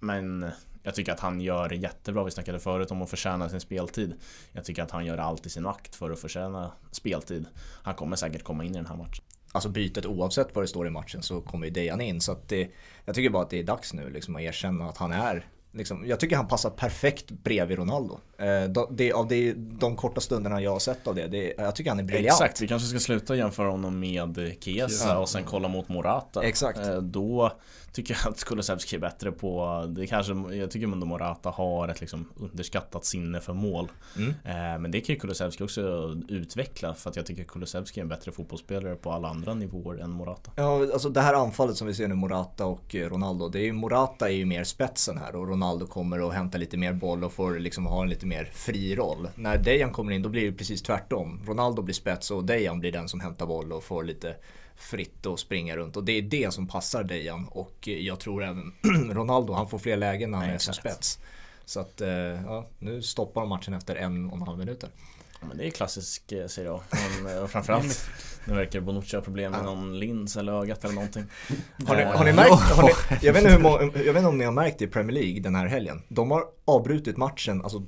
[0.00, 0.46] Men
[0.86, 2.24] jag tycker att han gör det jättebra.
[2.24, 4.14] Vi snackade förut om att förtjäna sin speltid.
[4.52, 7.46] Jag tycker att han gör allt i sin makt för att förtjäna speltid.
[7.82, 9.24] Han kommer säkert komma in i den här matchen.
[9.52, 12.20] Alltså bytet oavsett vad det står i matchen så kommer ju Dejan in.
[12.20, 12.70] Så att det,
[13.04, 16.06] jag tycker bara att det är dags nu liksom att erkänna att han är Liksom,
[16.06, 18.20] jag tycker han passar perfekt bredvid Ronaldo.
[18.38, 21.74] Eh, de, det, av det, de korta stunderna jag har sett av det, det jag
[21.76, 22.40] tycker han är briljant.
[22.40, 24.38] Exakt, vi kanske ska sluta jämföra honom med
[25.08, 25.18] Ja.
[25.18, 26.42] och sen kolla mot Morata.
[26.42, 26.78] Exakt.
[26.78, 27.52] Eh, Då
[27.92, 32.00] tycker jag att Kulusevski är bättre på, det kanske, jag tycker ändå Morata har ett
[32.00, 33.90] liksom underskattat sinne för mål.
[34.16, 34.30] Mm.
[34.30, 38.08] Eh, Men det kan ju Kulusevski också utveckla för att jag tycker Kulusevski är en
[38.08, 40.50] bättre fotbollsspelare på alla andra nivåer än Morata.
[40.56, 43.72] Ja, alltså det här anfallet som vi ser nu, Morata och Ronaldo, det är ju,
[43.72, 47.32] Morata är ju mer spetsen här och Ronaldo kommer och hämtar lite mer boll och
[47.32, 49.28] får liksom ha en lite mer fri roll.
[49.34, 51.42] När Dejan kommer in då blir det precis tvärtom.
[51.46, 54.36] Ronaldo blir spets och Dejan blir den som hämtar boll och får lite
[54.76, 58.72] fritt och springa runt och det är det som passar Dejan och jag tror även
[59.10, 61.18] Ronaldo, han får fler lägen när han Nej, är som spets.
[61.64, 64.90] Så att, eh, ja, nu stoppar de matchen efter en och en halv minuter.
[65.40, 66.80] Ja, men det är klassisk eh, Serie A.
[67.30, 68.10] Eh, framförallt
[68.46, 71.24] nu verkar Bonucci ha problem med någon lins eller ögat eller någonting.
[71.86, 72.92] Har ni, har ni märkt, har ni,
[73.26, 75.12] jag, vet inte hur många, jag vet inte om ni har märkt det i Premier
[75.12, 76.02] League den här helgen.
[76.08, 77.82] De har avbrutit matchen, alltså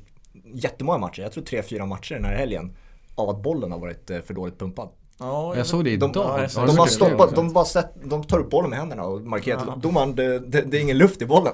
[0.44, 2.76] jättemånga matcher, jag tror tre, fyra matcher den här helgen.
[3.14, 4.88] Av att bollen har varit eh, för dåligt pumpad.
[5.18, 6.40] Ja, Jag såg det De, idag.
[6.54, 6.80] ja, de, det.
[6.80, 7.36] har sett stoppat, det?
[7.36, 9.76] de bara sett, de tar upp bollen med händerna och markerar Ja.
[9.82, 11.52] domaren, det, det, det är ingen luft i bollen.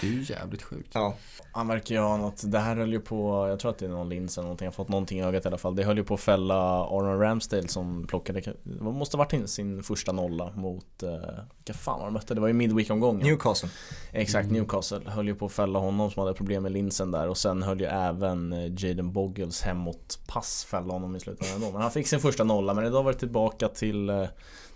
[0.00, 0.90] Det är ju jävligt sjukt.
[0.94, 1.14] ja.
[1.52, 3.88] Han verkar ju ha något, det här höll ju på, jag tror att det är
[3.90, 5.76] någon lins eller någonting, jag har fått någonting i ögat i alla fall.
[5.76, 9.48] Det höll ju på att fälla Arnold Ramsdale som plockade, det måste ha varit in
[9.48, 11.10] sin första nolla mot, eh,
[11.58, 12.34] vilka fan var de mötte?
[12.34, 13.26] Det var ju midweek-omgången.
[13.26, 13.68] Newcastle.
[14.12, 17.38] Exakt, Newcastle höll ju på att fälla honom som hade problem med linsen där och
[17.38, 21.72] sen höll ju även eh, Jaden Boggles hemåt pass fälla honom i slutändan ändå.
[21.72, 24.24] Men han fick sin första nolla men idag var det tillbaka till, eh,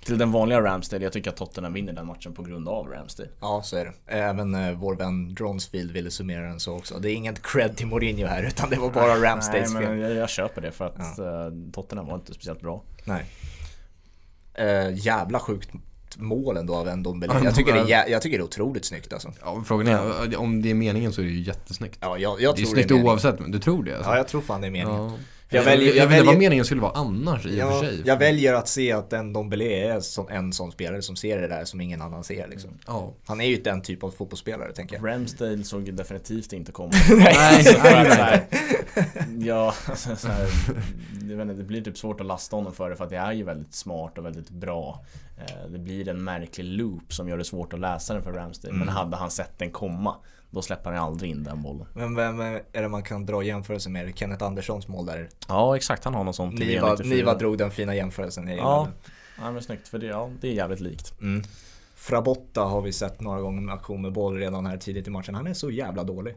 [0.05, 1.05] till den vanliga Ramsdale.
[1.05, 3.29] Jag tycker att Tottenham vinner den matchen på grund av Ramsdale.
[3.41, 3.93] Ja, så är det.
[4.07, 6.99] Även eh, vår vän Dronsfield ville summera den så också.
[6.99, 9.93] Det är inget cred till Mourinho här utan det var bara Ramsdales Nej fel.
[9.95, 12.83] men jag, jag köper det för att eh, Tottenham var inte speciellt bra.
[13.05, 13.25] Nej.
[14.55, 15.71] Eh, jävla sjukt
[16.17, 17.33] mål ändå av en Dombele.
[17.35, 18.05] Ja, Jag tycker, det är, ja.
[18.09, 19.33] jag tycker det är otroligt snyggt alltså.
[19.45, 21.99] Ja, frågan är, om det är meningen så är det ju jättesnyggt.
[22.01, 24.11] Ja, jag, jag det är tror snyggt det är oavsett, men du tror det alltså?
[24.11, 25.03] Ja, jag tror fan det är meningen.
[25.03, 25.13] Ja.
[25.53, 27.63] Jag Jag, väljer- väljer, jag jag vet inte vad väljer- meningen skulle vara annars i
[27.63, 28.03] och för sig.
[28.05, 31.49] jag väljer att se att en Dombele är som, en sån spelare som ser det
[31.49, 32.71] där som ingen annan ser liksom.
[32.87, 33.13] Ja.
[33.27, 35.09] Han är ju den typ av fotbollsspelare tänker jag.
[35.09, 36.93] Ramsdale såg ju definitivt inte komma.
[37.17, 38.49] Nej, nej, nej.
[39.39, 40.47] ja, alltså, så här,
[41.29, 43.17] jag vet inte, det blir typ svårt att lasta honom för det för att det
[43.17, 45.05] är ju väldigt smart och väldigt bra.
[45.39, 48.73] Eh, Det blir en märklig loop som gör det svårt att läsa den för Ramsdale.
[48.73, 48.95] Men Mm.
[48.95, 50.17] hade han sett den komma,
[50.51, 51.87] då släpper han aldrig in den bollen.
[51.95, 54.19] Men vem är det man kan dra jämförelse med?
[54.19, 55.29] Kenneth Anderssons mål där.
[55.49, 56.05] Ja, exakt.
[56.05, 56.59] Han har något sånt.
[56.59, 57.05] Niva, VM94.
[57.09, 58.49] Niva drog den fina jämförelsen.
[58.49, 58.89] Ja,
[59.39, 59.89] ja men snyggt.
[59.89, 61.21] För det, ja, det är jävligt likt.
[61.21, 61.43] Mm.
[61.95, 65.35] Frabotta har vi sett några gånger med aktion med boll redan här tidigt i matchen.
[65.35, 66.35] Han är så jävla dålig.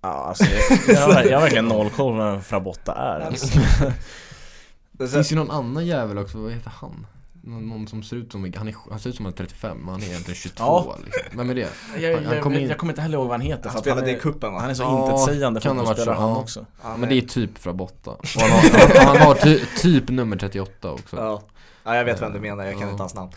[0.00, 3.20] Ja, alltså, jag, jag, har, jag har verkligen noll koll på vem Frabotta är.
[3.20, 3.58] Alltså.
[4.98, 7.06] Det finns ju någon annan jävel också, vad heter han?
[7.42, 9.88] Någon, som ser ut som, han, är, han ser ut som han är 35 men
[9.88, 10.96] han är egentligen 22 Ja.
[11.04, 11.22] liksom.
[11.38, 11.68] Vem är det?
[12.00, 13.70] Jag, Han- han jag, kom jag, in- kommer inte heller ihåg vad han heter.
[13.70, 14.60] Han spelade är, i kuppen va?
[14.60, 16.36] Han är så Ja, intetsägande kan det ha varit fotbollsspelare han ja.
[16.40, 16.66] också.
[16.82, 18.10] Ja, Men det är typ Frabotta.
[18.10, 21.16] Och han har, och han har ty, typ nummer 38 också.
[21.16, 21.42] Ja.
[21.84, 22.64] ja, jag vet vem du menar.
[22.64, 22.90] Jag kan Ja.
[22.90, 23.30] inte hans namn.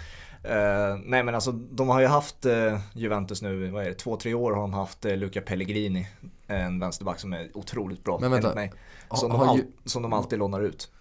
[0.43, 4.17] Eh, nej men alltså de har ju haft eh, Juventus nu, vad är det, två,
[4.17, 6.07] tre år har de haft uh, Luca Pellegrini.
[6.49, 8.71] En vänsterback som är otroligt bra Men vänta, mig.
[9.09, 10.91] Ha- Som, de har all, ju- som de alltid lånar ut.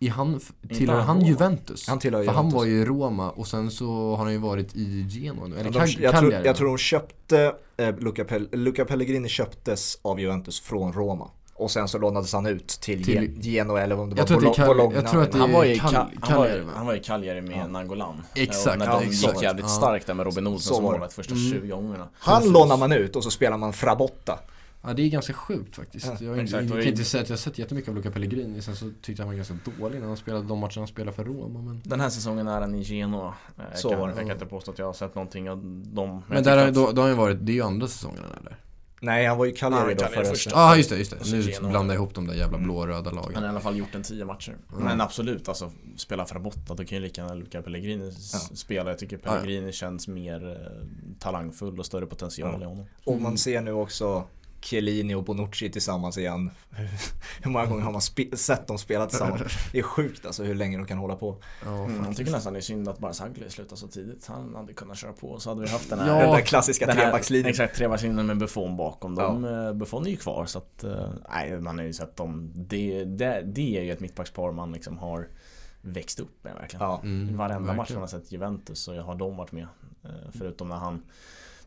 [0.00, 1.20] Är han, tillhör han han?
[1.26, 1.88] Juventus?
[1.88, 2.58] Han tillhör För han Juventus.
[2.58, 5.56] var ju i Roma och sen så har han ju varit i Genoa nu.
[5.58, 9.98] Eller De, Cag- jag, tror, jag tror de köpte, eh, Luca, Pel, Luca Pellegrini köptes
[10.02, 11.30] av Juventus från Roma.
[11.56, 14.36] Och sen så lånades han ut till, Till- Gen- Genoa eller om det Jag var
[14.36, 14.94] är Bolo- Bologna.
[14.94, 17.40] jag tror att det Han var ju i Cal- han var, han var i Cagliari
[17.40, 17.66] med Ja.
[17.66, 18.22] Nangolan.
[18.34, 19.68] Exakt, när de gick jävligt Ja.
[19.68, 21.52] starkt där med Robin Olsen som målvakt första Mm.
[21.52, 22.08] 20 gångerna.
[22.18, 24.38] Han lånar man ut och så spelar man Frabotta.
[24.86, 26.06] Ja det är ganska sjukt faktiskt.
[26.06, 26.62] Ja, jag, exakt.
[26.68, 28.62] jag Och kan inte säga att jag har sett jättemycket av Luca Pellegrini.
[28.62, 31.16] Sen så tyckte jag han var ganska dålig när han spelade de matcherna han spelade
[31.16, 31.62] för Roma.
[31.62, 33.34] Men, Den här säsäsongen är han i Genoa.
[33.58, 34.14] Eh, Jag Så kan, var det.
[34.14, 36.22] jag kan inte påstå att jag har sett någonting av dem.
[36.28, 37.88] men jag där, har- att- då, då har han ju varit, det är ju andra
[37.88, 38.56] säsongen eller?
[39.00, 40.34] Nej, han var ju Han Cagliari då förra första.
[40.34, 40.58] säsongen.
[40.58, 41.30] Ja ah, just det, just det.
[41.36, 41.70] Nu Genoa.
[41.70, 42.62] blandar jag ihop de där jävla Mm.
[42.68, 43.36] blå-röda Han lagen.
[43.36, 44.56] har i alla fall gjort en 10 matcher.
[44.72, 44.84] Mm.
[44.84, 48.38] Men absolut, alltså spela Frabotta, då kan ju lika gärna Luca Pellegrini Ja.
[48.38, 48.90] spela.
[48.90, 49.40] Jag tycker Ja, ja.
[49.40, 50.86] Pellegrini känns mer eh,
[51.18, 52.60] talangfull och större potential Ja.
[52.60, 52.86] i honom.
[53.04, 54.24] Och man ser nu också
[54.64, 56.50] Chiellini och Bonucci tillsammans igen.
[57.42, 58.00] Hur många gånger har man
[58.36, 59.42] sett dem spela tillsammans?
[59.72, 61.36] Det är sjukt alltså hur länge de kan hålla på.
[61.64, 64.26] Ja, mm, jag tycker nästan det är synd att Barzagli slutar så tidigt.
[64.26, 66.92] Han hade kunnat köra på så hade vi haft den här, ja, den där klassiska
[66.92, 67.50] trebackslinjen.
[67.50, 69.14] Exakt, trebackslinjen med Buffon bakom.
[69.14, 69.68] De, ja.
[69.68, 72.52] Eh, Buffon är ju kvar så att, eh, nej man har ju sett dem.
[72.54, 75.28] Det, det, det är ju ett mittbackspar man liksom har
[75.80, 76.86] växt upp med verkligen.
[76.86, 77.76] Ja, mm, Varenda verkligen.
[77.76, 79.66] match man har sett Juventus så har de varit med.
[80.04, 81.02] Eh, förutom när han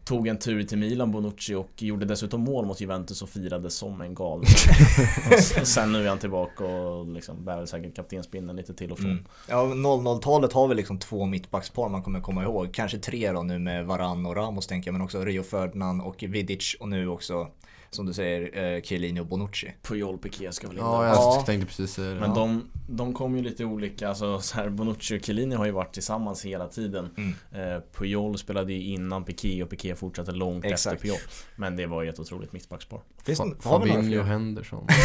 [0.08, 4.02] tog en tur till Milan, Bonucci och gjorde dessutom mål mot Juventus och firade som
[4.02, 4.48] en galning.
[5.64, 9.12] sen nu är han tillbaka och liksom bär väl säkert kaptensbindeln lite till och från.
[9.12, 9.26] Mm.
[9.50, 12.74] Ja, 00-talet har väl liksom två mittbackspar man kommer komma ihåg.
[12.74, 16.24] Kanske tre då nu med Varann och Ramos tänker jag, men också Rio Ferdinand och
[16.24, 17.48] Vidic och nu också
[17.90, 19.74] som du säger, eh, Chiellini och Bonucci.
[19.82, 21.44] Puyol Piqué ska väl in Ja, jag ja.
[21.46, 22.20] tänkte precis säga det.
[22.20, 25.72] Men de, de kom ju lite olika, alltså så här, Bonucci och Chiellini har ju
[25.72, 27.10] varit tillsammans hela tiden.
[27.18, 27.34] Mm.
[27.52, 30.96] Eh, Puyol spelade ju innan Piqué och Piqué fortsatte långt Exakt.
[30.96, 31.20] efter Puyol.
[31.56, 33.00] Men det var ju ett otroligt mittbackspar.
[33.26, 34.88] Fa Fabinho Henderson.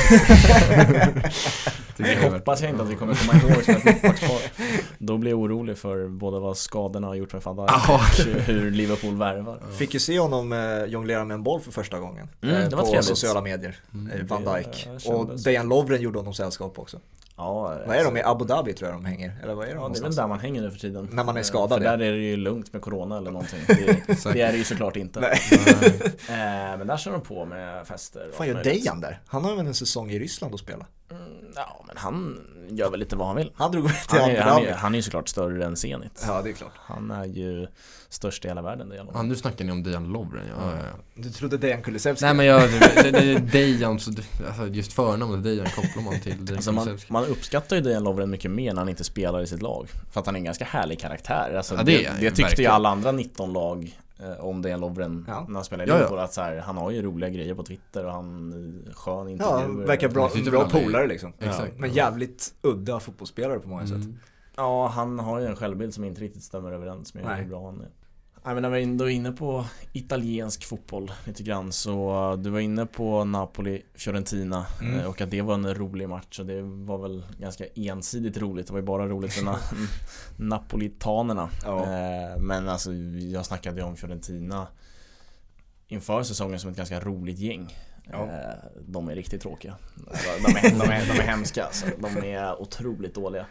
[1.97, 4.41] det hoppas jag inte att vi kommer komma ihåg som ett mittbackspar.
[4.99, 8.01] Då blir jag orolig för både vad skadorna har gjort med van Dijk och
[8.47, 9.61] hur Liverpool värvar.
[9.79, 12.29] Fick ju se honom eh, jonglera med en boll för första gången.
[12.43, 13.05] Mm, eh, på trevligt.
[13.05, 13.77] sociala medier.
[13.95, 14.89] Mm, eh, van Dijk.
[15.07, 17.01] Och Dejan Lovren gjorde honom sällskap också.
[17.37, 19.37] Ja, vad är de i Abu Dhabi tror jag de hänger?
[19.43, 21.09] Eller vad är de Ja det är väl där man hänger nu för tiden.
[21.13, 23.61] När man är skadad För där är det ju lugnt med Corona eller någonting.
[23.67, 25.21] Det, det är det ju såklart inte.
[25.21, 25.39] Nej.
[26.79, 29.21] Men där kör de på med fester Vad gör Dejan där?
[29.27, 30.87] Han har väl en säsong i Ryssland att spela?
[31.11, 33.53] Mm, ja men han gör väl lite vad han vill.
[33.55, 36.25] Han drog till han är, han, är, han är ju såklart större än Zenit.
[36.27, 36.73] Ja det är klart.
[36.77, 37.67] Han är ju
[38.09, 40.99] störst i hela världen Dejan Ja nu snackar ni om Dejan Lovren ja, ja, ja.
[41.15, 42.25] Du trodde Dejan Kulusevski?
[42.25, 44.11] Nej men jag, det, det, det, Dejan, så
[44.47, 48.31] alltså just förnamnet Dejan kopplar man till Dejan alltså man, man uppskattar ju Dejan Lovren
[48.31, 50.65] mycket mer när han inte spelar i sitt lag För att han är en ganska
[50.65, 52.71] härlig karaktär alltså, ja, det, det, det tyckte verkligen.
[52.71, 55.45] ju alla andra 19 lag Eh, om Dejan Lovren ja.
[55.49, 56.17] när han spelar i Liverpool.
[56.17, 56.25] Ja, ja.
[56.25, 58.53] Att så här, han har ju roliga grejer på Twitter och han
[58.95, 59.81] skön intervjuer.
[59.81, 61.33] Ja, verkar bra, bra polare liksom.
[61.39, 61.79] Exakt.
[61.79, 64.03] Men jävligt udda fotbollsspelare på många mm.
[64.03, 64.11] sätt.
[64.57, 67.81] Ja, han har ju en självbild som inte riktigt stämmer överens med hur bra han
[67.81, 67.89] är.
[68.45, 72.61] Nej, men när vi ändå är inne på italiensk fotboll lite grann så du var
[72.61, 74.99] inne på Napoli-Fiorentina mm.
[74.99, 78.67] Eh, och att det var en rolig match och det var väl ganska ensidigt roligt.
[78.67, 79.59] Det var ju bara roligt för na
[80.37, 81.51] napolitanerna.
[81.65, 81.83] Ja.
[81.83, 82.93] Eh, men alltså
[83.33, 84.67] jag snackade ju om Fiorentina
[85.89, 87.77] inför säsongen som ett ganska roligt gäng.
[88.11, 88.25] Ja.
[88.25, 89.77] Eh, de är riktigt tråkiga.
[90.45, 91.87] De är, de är, de är hemska alltså.
[91.99, 93.47] De är otroligt dåliga.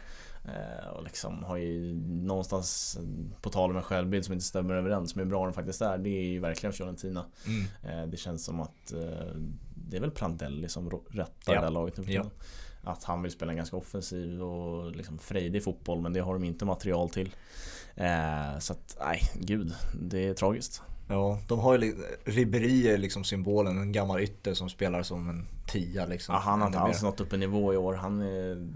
[0.45, 2.99] Eh, och liksom har ju någonstans,
[3.41, 5.97] på tal om en självbild som inte stämmer överens med hur bra den faktiskt är.
[5.97, 7.25] Det är ju verkligen Fiorentina.
[7.45, 8.01] Mm.
[8.01, 9.35] Eh, det känns som att eh,
[9.75, 11.59] det är väl Prandelli som rättar ja.
[11.59, 12.25] det här laget nu ja.
[12.83, 16.43] Att han vill spela en ganska offensiv och liksom frejdig fotboll men det har de
[16.43, 17.35] inte material till.
[18.59, 19.73] så att, nej, gud.
[20.01, 20.81] Det är tragiskt.
[21.07, 26.05] Ja, de har ju Ribéry liksom symbolen, en gammal ytter som spelar som en tia
[26.05, 26.35] liksom.
[26.35, 27.93] Ja, han har inte alls nått upp en nivå i år.
[27.93, 28.67] Han är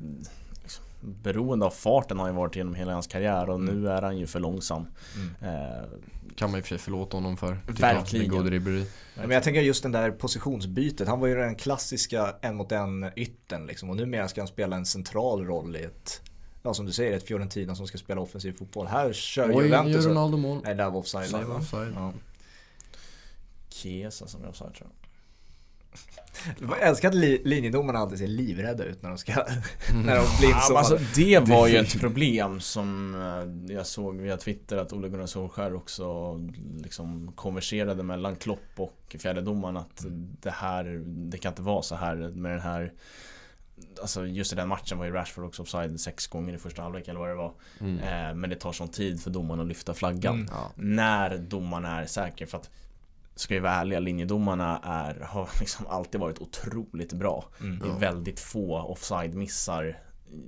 [1.06, 3.82] beroende av farten har han varit genom hela hans karriär och mm.
[3.82, 4.88] nu är han ju för långsam.
[5.16, 5.56] Mm.
[5.56, 5.84] Eh,
[6.36, 7.58] kan man i och för sig förlåta honom för.
[7.80, 8.30] Verkligen.
[8.30, 8.64] God
[9.16, 11.08] Men jag tänker just den där positionsbytet.
[11.08, 13.89] Han var ju den klassiska en mot en ytten liksom.
[13.89, 16.22] Och numera ska han spela en central roll i ett
[16.66, 18.88] Ja som du säger, ett Fiorentina som ska spela offensiv fotboll.
[18.88, 20.06] Här kör Oj, Juventus.
[20.06, 20.62] Oj, Ronaldo mål.
[20.64, 21.36] Nej, där var offside.
[21.36, 21.93] offside.
[21.95, 22.14] Ja.
[23.70, 25.10] Chiesa som är offside tror jag.
[26.61, 29.33] Jag älskar att li linjedomarna alltid ser livrädda ut när de ska
[29.93, 34.37] när de blir ja, alltså, Det var ju ett problem som eh, jag såg via
[34.37, 36.35] Twitter att Ole Gunnar Solskär också
[36.83, 40.05] liksom konverserade mellan Klopp och fjärdedomaren att
[40.41, 42.93] det här, det kan inte vara så här med den här
[44.01, 47.07] Alltså just i den matchen var ju Rashford också offside sex gånger i första halvlek
[47.07, 47.53] eller vad det var.
[47.79, 47.99] Mm.
[47.99, 50.35] Eh, men det tar sån tid för domaren att lyfta flaggan.
[50.35, 50.71] Mm, ja.
[50.75, 52.45] När domaren är säker.
[52.45, 52.69] För att
[53.36, 57.45] ska vi vara ärliga, linjedomarna är, har liksom alltid varit otroligt bra.
[57.59, 57.79] Mm.
[57.79, 59.99] Det är väldigt få offside-missar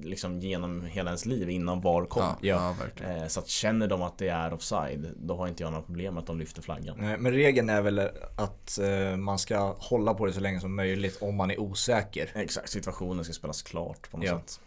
[0.01, 2.23] liksom genom hela ens liv innan VAR kom.
[2.41, 5.71] Ja, ja, eh, så att känner de att det är offside, då har inte jag
[5.71, 6.97] några problem med att de lyfter flaggan.
[6.99, 7.99] Nej, men regeln är väl
[8.35, 12.31] att eh, man ska hålla på det så länge som möjligt om man är osäker.
[12.35, 14.39] Exakt, situationen ska spelas klart på något ja.
[14.39, 14.59] sätt.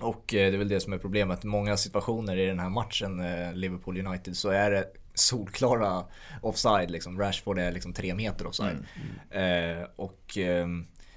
[0.00, 1.44] Och eh, det är väl det som är problemet.
[1.44, 3.22] Många situationer i den här matchen,
[3.54, 6.04] Liverpool United, så är det solklara
[6.42, 6.90] offside.
[6.90, 7.18] Liksom.
[7.18, 8.86] Rashford är liksom tre meter offside.
[9.30, 9.80] Mm.
[9.80, 10.66] Eh, och eh,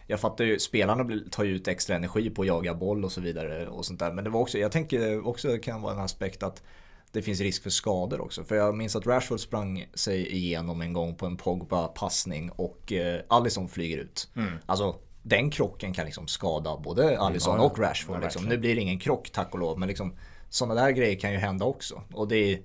[0.07, 3.21] jag fattar ju, spelarna tar ju ut extra energi på att jaga boll och så
[3.21, 4.11] vidare och sånt där.
[4.11, 6.63] Men det var också, jag tänker också det kan vara en aspekt att
[7.11, 8.43] det finns risk för skador också.
[8.43, 13.21] För jag minns att Rashford sprang sig igenom en gång på en Pogba-passning och eh,
[13.27, 14.29] Alisson flyger ut.
[14.35, 14.53] Mm.
[14.65, 18.21] Alltså den krocken kan liksom skada både Alisson ja, och Rashford.
[18.21, 18.45] Liksom.
[18.45, 20.15] Nu blir det ingen krock tack och lov men liksom
[20.49, 22.01] sådana där grejer kan ju hända också.
[22.13, 22.59] Och det är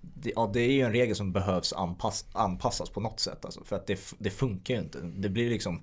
[0.00, 3.64] det, ja, det är ju en regel som behövs anpass, anpassas på något sätt alltså,
[3.64, 4.98] för att det, det funkar ju inte.
[5.00, 5.80] Det blir liksom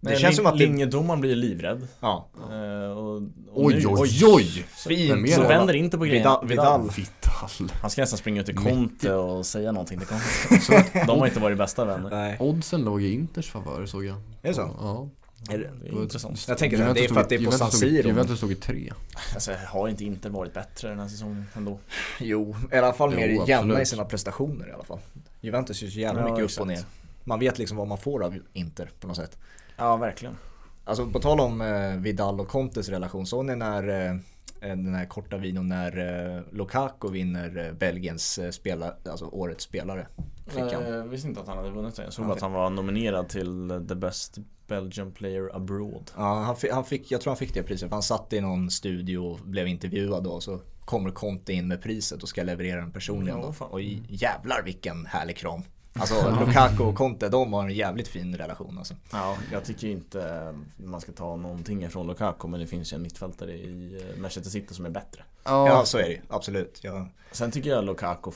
[0.00, 1.88] det Nej, känns som att linjedomaren blir livrädd.
[2.00, 2.28] Ja.
[2.50, 3.22] Uh, och, och
[3.54, 4.66] oj, nu, oj, oj!
[4.86, 5.32] Fint!
[5.32, 6.22] Så vänder inte på grejen.
[6.22, 6.46] Vidal.
[6.46, 6.90] Vidal.
[6.96, 7.70] Vidal.
[7.80, 10.84] Han ska nästan springa ut till Conte och säga någonting till Conte.
[11.06, 12.10] De har inte varit bästa vänner.
[12.10, 12.36] Nej.
[12.40, 14.16] Oddsen låg i Inters favör såg jag.
[14.16, 14.70] Är det så?
[14.80, 15.08] Ja.
[15.50, 16.48] Är det, det är intressant.
[16.48, 18.08] Jag tänker att det är för att det är på San Siro.
[18.08, 18.92] Juventus stod i tre.
[19.34, 21.78] Alltså har inte Inter varit bättre den här säsongen ändå?
[22.20, 24.98] Jo, i alla fall mer jämna i sina prestationer i alla fall.
[25.40, 26.56] Juventus är så jävla ja, mycket exakt.
[26.56, 26.84] upp och ner.
[27.24, 29.38] Man vet liksom vad man får av Inter på något sätt.
[29.76, 30.36] Ja, verkligen.
[30.84, 34.16] Alltså på tal om eh, Vidal och Contes relation, såg ni när eh,
[34.60, 35.98] den här korta videon när
[36.36, 40.06] eh, Lukaku vinner eh, Belgiens eh, spelare, alltså årets spelare?
[40.46, 40.82] Fick han.
[40.86, 42.02] Jag visste inte att han hade vunnit det.
[42.02, 46.10] Jag såg att han var nominerad till The Best Belgian Player Abroad.
[46.16, 47.90] Ja, han fick, han fick, jag tror han fick det priset.
[47.90, 50.40] Han satt i någon studio och blev intervjuad då.
[50.40, 53.40] Så kommer Conte in med priset och ska leverera den personligen.
[53.40, 53.54] då.
[53.64, 55.62] Och jävlar vilken härlig kram.
[56.00, 58.94] Alltså Lukaku och Conte, de har en jävligt fin relation alltså.
[59.12, 63.02] Ja, jag tycker inte man ska ta någonting ifrån Lukaku men det finns ju en
[63.02, 65.22] mittfältare i eh, Manchester City som är bättre.
[65.44, 66.80] Ja, så är det absolut.
[66.82, 67.08] Ja.
[67.32, 68.30] Sen tycker jag Lukaku,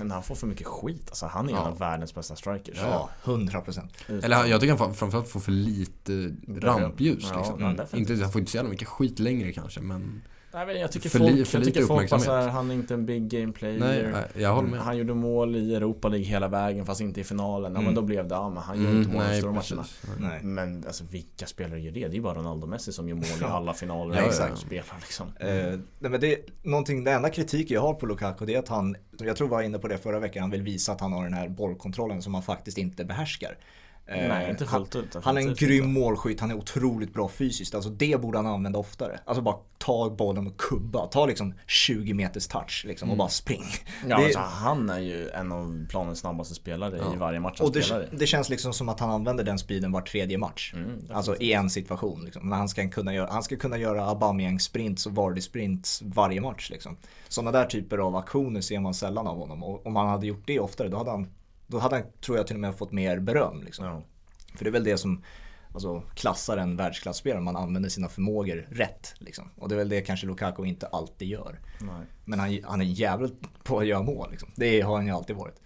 [0.00, 1.60] när han får för mycket skit, alltså han är ja.
[1.60, 2.78] en av världens bästa strikers.
[2.78, 4.24] Ja, 100%.
[4.24, 7.28] Eller jag tycker han framförallt får för lite rampljus.
[7.32, 7.62] Ja, liksom.
[7.62, 7.70] mm.
[7.92, 11.18] inte, han får inte så jävla mycket skit längre kanske men Nej, jag tycker för
[11.18, 13.78] folk, för jag tycker folk såhär, han är inte en big game player.
[13.78, 14.80] Nej, jag håller med.
[14.80, 17.72] Han gjorde mål i Europa League hela vägen fast inte i finalen.
[17.72, 17.82] Mm.
[17.82, 19.84] Ja men då blev det, ja men han gör inte mål i stora matcherna.
[20.18, 20.42] Nej.
[20.42, 22.08] Men alltså vilka spelare gör det?
[22.08, 24.58] Det är bara Ronaldo Messi som gör mål i alla finaler ja, exakt.
[24.58, 25.26] spelar liksom.
[25.40, 25.48] Eh,
[25.98, 28.96] nej, men det, någonting, det enda kritik jag har på Lukaku det är att han,
[29.18, 31.34] jag tror var inne på det förra veckan, han vill visa att han har den
[31.34, 33.56] här bollkontrollen som han faktiskt inte behärskar.
[34.10, 35.16] Nej, eh, inte fullt ut.
[35.22, 37.74] Han är en grym målskytt, han är otroligt bra fysiskt.
[37.74, 39.20] Alltså det borde han använda oftare.
[39.24, 41.06] Alltså bara ta bollen och kubba.
[41.06, 43.18] Ta liksom 20 meters touch liksom och mm.
[43.18, 43.64] bara spring.
[44.08, 44.24] Ja, det...
[44.24, 47.14] alltså, han är ju en av planens snabbaste spelare ja.
[47.14, 49.58] i varje match han och det, spelar det känns liksom som att han använder den
[49.58, 50.72] speeden var tredje match.
[50.74, 52.24] Mm, alltså i en situation.
[52.24, 52.48] Liksom.
[52.48, 56.40] Men han ska kunna göra, han ska kunna göra Aubameyang sprints och Vardy sprints varje
[56.40, 56.70] match.
[56.70, 56.96] Liksom.
[57.28, 59.62] Sådana där typer av aktioner ser man sällan av honom.
[59.62, 61.28] Och om han hade gjort det oftare då hade han
[61.70, 63.62] då hade han, tror jag till och med fått mer beröm.
[63.62, 63.84] Liksom.
[63.84, 64.02] Ja.
[64.54, 65.22] För det är väl det som
[65.72, 69.14] alltså, klassar en världsklasspelare, man använder sina förmågor rätt.
[69.18, 69.50] Liksom.
[69.56, 71.60] Och det är väl det kanske Lukaku inte alltid gör.
[71.80, 72.06] Nej.
[72.24, 74.30] Men han, han är jävligt på att göra mål.
[74.30, 74.48] Liksom.
[74.54, 75.60] Det har han ju alltid varit.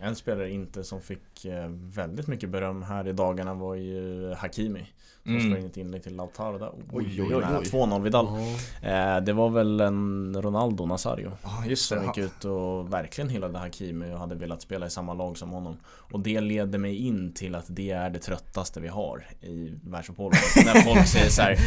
[0.00, 4.86] En spelare inte som fick eh, väldigt mycket beröm här i dagarna var ju Hakimi.
[5.24, 5.46] Som mm.
[5.46, 6.70] slår in ett inlägg till Lautaro där.
[6.92, 7.42] Oj, oj, oj.
[7.42, 8.26] 2-0 Vidal.
[8.26, 9.20] Oh.
[9.22, 11.32] det var väl en Ronaldo Nazario.
[11.42, 11.96] Ja, just det.
[11.96, 15.50] Som gick ut och verkligen hyllade Hakimi och hade velat spela i samma lag som
[15.50, 15.76] honom.
[15.86, 20.38] Och det leder mig in till att det är det tröttaste vi har i världsfotbollen.
[20.64, 21.58] När folk säger så här,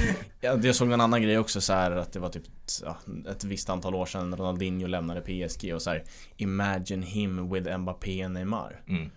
[0.41, 2.43] Jag såg en annan grej också så här, att det var typ
[2.83, 2.97] ja,
[3.31, 6.03] ett visst antal år sedan Ronaldinho lämnade PSG och så här,
[6.37, 8.81] Imagine him with Mbappé and Neymar.
[8.87, 9.09] Mm.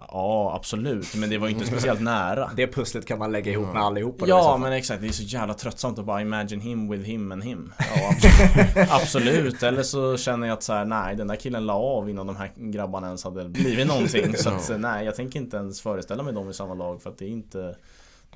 [0.00, 1.14] Ja, absolut.
[1.14, 2.50] Men det var ju inte speciellt nära.
[2.56, 4.24] Det pusslet kan man lägga ihop med allihopa.
[4.28, 5.00] Ja, men exakt.
[5.00, 7.72] Det är så jävla tröttsamt att bara imagine him with him and him.
[7.78, 8.90] Ja, absolut.
[8.90, 9.62] absolut.
[9.62, 12.36] Eller så känner jag att så här, nej, den där killen la av innan de
[12.36, 14.36] här grabbarna ens hade blivit någonting.
[14.36, 17.18] Så att, nej, jag tänker inte ens föreställa mig dem i samma lag för att
[17.18, 17.76] det är inte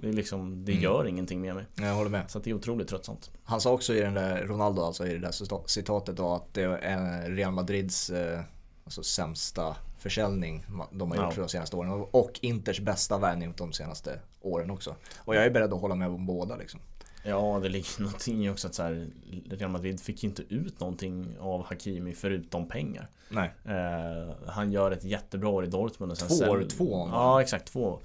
[0.01, 0.85] det, är liksom, det mm.
[0.85, 1.65] gör ingenting med mig.
[1.75, 2.31] Jag håller med.
[2.31, 3.31] Så det är otroligt tröttsamt.
[3.45, 6.63] Han sa också i den där, Ronaldo alltså i det där citatet då att det
[6.63, 8.41] är Real Madrids eh,
[8.85, 11.31] alltså, sämsta försäljning de har gjort ja.
[11.31, 12.07] för de senaste åren.
[12.11, 14.95] Och Inters bästa värvning de senaste åren också.
[15.19, 16.81] Och jag är beredd att hålla med om båda liksom.
[17.23, 19.11] Ja, det ligger någonting i också att så här,
[19.51, 23.11] Real Madrid fick inte ut någonting av Hakimi förutom pengar.
[23.29, 23.51] Nej.
[23.65, 26.13] Eh, han gör ett jättebra år i Dortmund.
[26.13, 27.73] Och sen två år, två Ja, exakt.
[27.73, 28.01] Två.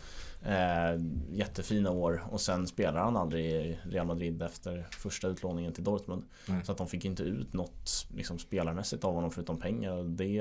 [0.45, 5.83] Eh, jättefina år och sen spelar han aldrig i Real Madrid efter första utlåningen till
[5.83, 6.23] Dortmund.
[6.49, 6.63] Mm.
[6.63, 10.03] Så att de fick inte ut något liksom, spelarmässigt av honom förutom pengar.
[10.03, 10.39] Det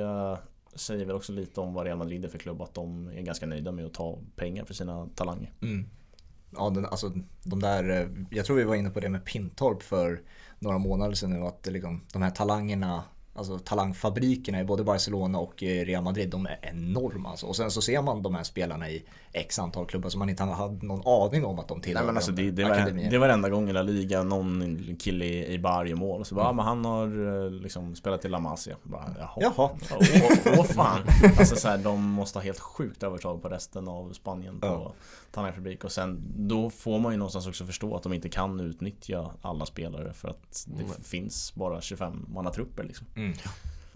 [0.74, 2.62] säger väl också lite om vad Real Madrid är för klubb.
[2.62, 5.52] Att de är ganska nöjda med att ta pengar för sina talanger.
[5.62, 5.86] Mm.
[6.56, 7.12] Ja, den, alltså,
[7.42, 10.20] de där, eh, jag tror vi var inne på det med Pintorp för
[10.58, 11.40] några månader sedan nu.
[11.40, 13.04] Att eh, liksom, de här talangerna
[13.34, 17.46] Alltså talangfabrikerna i både Barcelona och eh, Real Madrid, de är enorma alltså.
[17.46, 20.42] Och sen så ser man de här spelarna i X antal klubbar som man inte
[20.42, 22.00] hade någon aning om att de tillhör.
[22.00, 25.24] Nej men alltså det, det, var, det var enda gången i La Liga någon kille
[25.24, 26.24] i, i bar gör mål.
[26.24, 26.56] Så bara, mm.
[26.56, 28.76] men han har eh, liksom spelat i La Masia.
[28.82, 29.36] Bara, jaha.
[29.40, 29.70] jaha.
[29.90, 31.00] Åh, åh fan.
[31.38, 34.92] Alltså så här, de måste ha helt sjukt övertag på resten av Spanien på ja.
[35.30, 35.84] talangfabrik.
[35.84, 39.66] Och sen då får man ju någonstans också förstå att de inte kan utnyttja alla
[39.66, 41.02] spelare för att det mm.
[41.02, 43.06] finns bara 25 mannatrupper liksom.
[43.16, 43.21] Mm.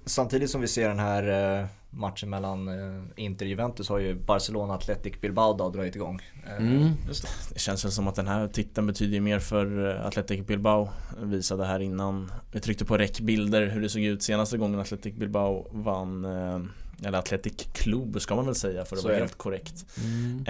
[0.05, 4.15] Samtidigt som vi ser den här eh, matchen mellan eh, Inter och Juventus har ju
[4.15, 6.21] Barcelona Athletic Bilbao då dragit igång.
[6.47, 6.91] Eh, Mm.
[7.53, 10.89] Det känns väl som att den här titeln betyder mer för Athletic Bilbao
[11.23, 15.69] Visade här innan Vi tryckte på räckbilder hur det såg ut senaste gången Athletic Bilbao
[15.73, 16.27] vann
[17.05, 20.45] Eller Athletic Club ska man väl säga för att vara helt korrekt Mm.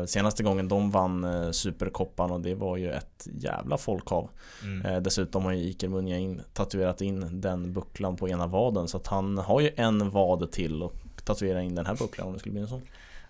[0.00, 4.28] eh, Senaste gången de vann eh, Superkoppan och det var ju ett jävla folkhav
[4.64, 4.86] Mm.
[4.86, 9.06] eh, Dessutom har ju Iker Munjain tatuerat in den bucklan på ena vaden Så att
[9.06, 10.94] han har ju en vad till och
[11.24, 12.82] tatuera in den här bucklan om det skulle bli en sån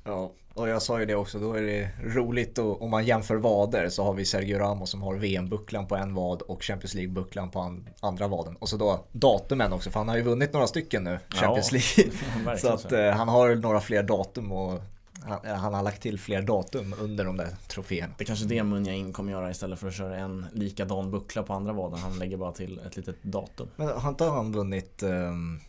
[0.07, 3.37] Ja, och jag sa ju det också, då är det roligt och, om man jämför
[3.37, 7.51] vader så har vi Sergio Ramos som har VM-bucklan på en vad och Champions League-bucklan
[7.51, 8.57] på an, andra vaden.
[8.57, 12.05] Och så då datumen också, för han har ju vunnit några stycken nu, Champions Ja,
[12.45, 12.59] League.
[12.59, 14.83] så att eh, han har några fler datum och
[15.23, 18.15] han, eh, han har lagt till fler datum under de där troféerna.
[18.19, 21.53] Det är kanske det Munjain kommer göra istället för att köra en likadan buckla på
[21.53, 21.99] andra vaden.
[21.99, 23.69] Han lägger bara till ett litet datum.
[23.77, 25.61] Men har inte han vunnit, um,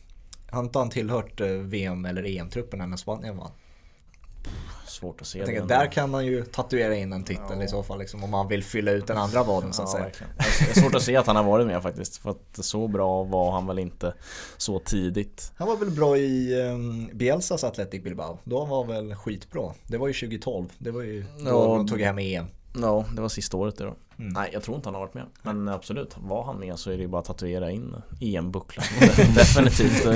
[0.50, 3.52] har inte han tillhört eh, VM eller EM-trupperna när Spanien vann?
[4.88, 7.64] Svårt att se Jag tänker, men- där kan man ju tatuera in en titel Ja.
[7.64, 9.92] i så fall liksom, om man vill fylla ut den andra vaden så att Ja,
[9.94, 10.04] säga.
[10.04, 10.34] verkligen.
[10.38, 12.18] Det är svårt att se att han har varit med faktiskt.
[12.18, 14.14] För att så bra var han väl inte
[14.58, 15.52] så tidigt.
[15.58, 18.40] Han var väl bra i um, Bielsas Athletic Bilbao.
[18.44, 19.72] Då var han väl skitbra.
[19.88, 20.66] Det var ju 2012.
[20.78, 21.52] Det var ju då Ja.
[21.78, 22.46] de tog hem EM.
[22.74, 23.96] Ja, det var sista året det då.
[24.20, 24.34] Mm.
[24.34, 25.26] Nej, jag tror inte han har varit med.
[25.42, 28.86] Men absolut, var han med så är det ju bara att tatuera in EM-bucklan.
[29.36, 30.08] Definitivt.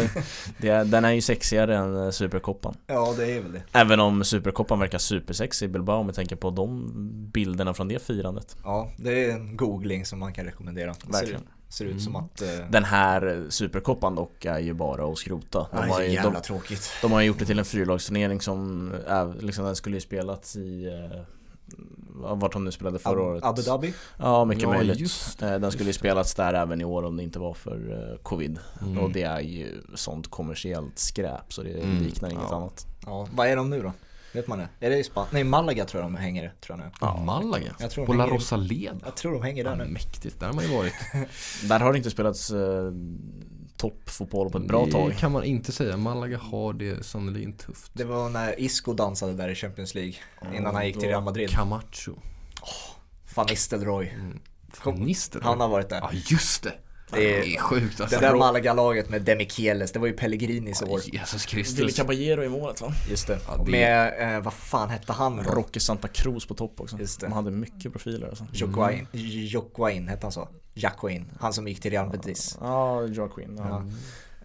[0.58, 2.76] Det den är ju sexigare än eh, Superkoppan.
[2.88, 3.62] Ja, det är väl det.
[3.72, 6.92] Även om Superkoppan verkar supersexig i Bilbao om vi tänker på de
[7.34, 8.58] bilderna från det firandet.
[8.64, 10.96] Ja, det är en googling som man kan rekommendera.
[11.08, 11.42] Verkligen.
[11.70, 12.42] ser ut som att...
[12.42, 15.68] Uh, Den här Superkoppan dock är ju bara att skrota.
[15.72, 16.92] De har ju, jävla de, tråkigt.
[17.02, 20.56] de har ju gjort det till en fyrlagsturnering som är, liksom den skulle ju spelats
[20.56, 21.22] i eh,
[22.16, 23.44] vart de nu spelade förra året.
[23.44, 23.94] Abu Dhabi?
[24.18, 25.00] Ja, mycket Ja, möjligt.
[25.00, 28.10] just Eh, Den skulle ju spelats där även i år om det inte var för
[28.12, 28.60] eh, covid.
[28.82, 28.98] Mm.
[28.98, 32.56] Och det är ju sånt kommersiellt skräp så det Mm, liknar inget ja.
[32.56, 32.88] annat.
[33.06, 33.92] Ja, vad är de nu då?
[34.34, 34.68] Vet man det?
[34.80, 35.30] Är det i Spanien?
[35.34, 36.92] Nej, Malaga tror jag de hänger, tror jag nu.
[37.02, 37.76] Ja, Malaga?
[37.80, 38.96] Jag tror La Rosaleda?
[39.06, 39.86] Jag tror de hänger där Ja, nu.
[39.86, 40.94] mäktigt, där har man ju varit.
[41.70, 42.92] Där har det inte spelats eh,
[43.82, 45.18] toppfotboll på ett bra det tag.
[45.18, 45.98] kan man inte säga.
[45.98, 47.92] Malaga har det sannerligen tufft.
[47.94, 50.14] Det var när Isco dansade där i Champions League.
[50.54, 51.50] Innan han gick till Real Madrid.
[51.50, 52.16] Camacho.
[53.36, 54.14] Van Nistelrooy.
[54.84, 55.50] Van Nistelrooy.
[55.50, 56.00] Han har varit där.
[56.02, 56.74] Ja, just det.
[57.12, 58.20] Det Det är- är, sjukt alltså.
[58.20, 61.00] Det där Malaga-laget med Demichelis, det var ju Pellegrinis år.
[61.14, 61.96] Jesus Ville Kristus.
[61.98, 62.94] Caballero i målet va?
[63.10, 63.40] Just det.
[63.48, 65.44] Ja, det- Med, eh, vad fan hette han då?
[65.44, 66.98] Rocky Santa Cruz på topp också.
[67.00, 67.26] Just det.
[67.28, 68.48] De hade mycket profiler alltså.
[68.54, 69.08] Joquain,
[69.48, 70.48] Joquain hette han så?
[70.74, 72.58] Jacquain, han som gick till Real Betis.
[72.62, 73.56] Ja, Joaquin.
[73.58, 73.68] Ja.
[73.70, 73.84] Ja.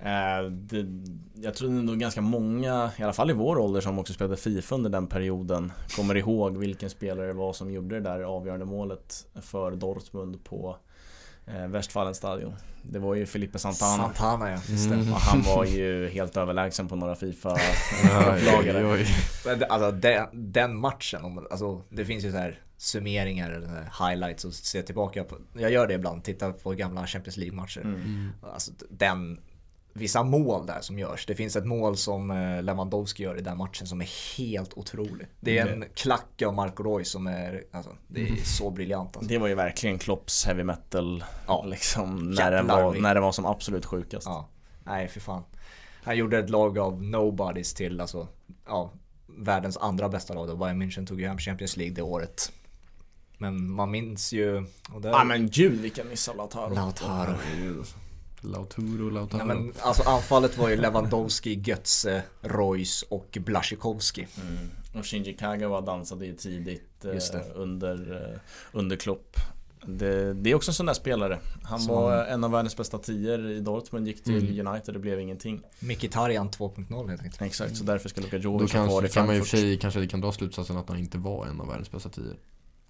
[0.03, 0.87] Eh, det,
[1.35, 4.13] jag tror det är nog ganska många, i alla fall i vår ålder som också
[4.13, 8.21] spelade Fifa under den perioden Kommer ihåg vilken spelare det var som gjorde det där
[8.21, 10.77] avgörande målet för Dortmund på
[11.47, 14.95] eh, Westfalenstadion Det var ju Felipe Santana Santana ja, just det.
[14.95, 15.13] Mm.
[15.13, 17.49] och han var ju helt överlägsen på några Fifa
[18.05, 19.07] Ja, oj, upplagare oj.
[19.47, 24.45] Men det- Alltså den, den matchen, alltså, det finns ju så här summeringar eller highlights
[24.45, 25.37] och se tillbaka på.
[25.55, 27.81] Jag gör det ibland, tittar på gamla Champions League-matcher.
[27.81, 28.31] Mm.
[28.43, 29.41] Alltså den,
[29.97, 31.27] vissa mål där som görs.
[31.27, 35.27] Det finns ett mål som eh, Lewandowski gör i den matchen som är helt otrolig.
[35.41, 39.29] Det är en klack av Marco Reus som är, alltså, det är så briljant alltså.
[39.29, 41.65] Det var ju verkligen Klopps heavy metal Ja.
[41.67, 44.49] liksom när den, var, när den var som absolut sjukast Ja,
[44.85, 45.43] nej för fan.
[46.03, 48.29] Han gjorde ett lag av nobodies till alltså,
[48.67, 48.93] ja,
[49.27, 50.57] världens andra bästa lag då.
[50.57, 52.53] Bayern München tog ju hem Champions League det året.
[53.39, 54.67] Men man minns ju...
[54.93, 57.35] Och där, Ja men gud vilken miss av Lautaro Lautaro.
[58.47, 59.45] Lautaro, Lautaro.
[59.45, 64.27] Nej, men alltså anfallet var ju Lewandowski, Götze, Royce och Blaszczykowski.
[64.41, 64.71] Mm.
[64.95, 68.39] Och Shinji Kagawa dansade ju tidigt eh, under, eh,
[68.73, 69.37] under Klopp
[69.87, 72.99] det, det är också en sån där spelare Han Som- var en av världens bästa
[72.99, 74.67] tior i Dortmund, gick till Mm.
[74.67, 77.43] United, det blev ingenting Mkhitaryan 2.0 helt enkelt.
[77.43, 79.43] Exakt, så därför ska Luka Då Jovic ha kvar kanske, i kan man ju i
[79.43, 81.91] och Frankfurt för sig kanske kan dra slutsatsen att han inte var en av världens
[81.91, 82.37] bästa tior.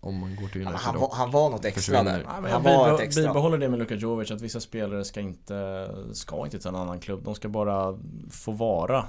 [0.01, 1.01] Om man går till Ja, United han, då.
[1.01, 2.18] var, han var något extra Försvinner.
[2.18, 2.24] där.
[2.28, 3.22] Ja, men Han var ett extra.
[3.26, 7.01] bibehåller det med Luka Jovic att vissa spelare ska inte, ska inte till en annan
[7.01, 7.24] klubb.
[7.24, 7.99] De ska bara
[8.30, 9.05] få vara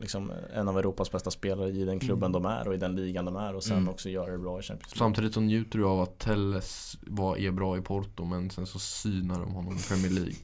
[0.00, 3.24] liksom, en av Europas bästa spelare i den klubben de är och i den ligan
[3.24, 3.88] de är och sen Mm.
[3.88, 4.98] också göra det bra i Champions League.
[5.06, 8.78] Samtidigt så njuter du av att Telles var, är bra i Porto men sen så
[8.78, 10.34] synar de honom i Premier League.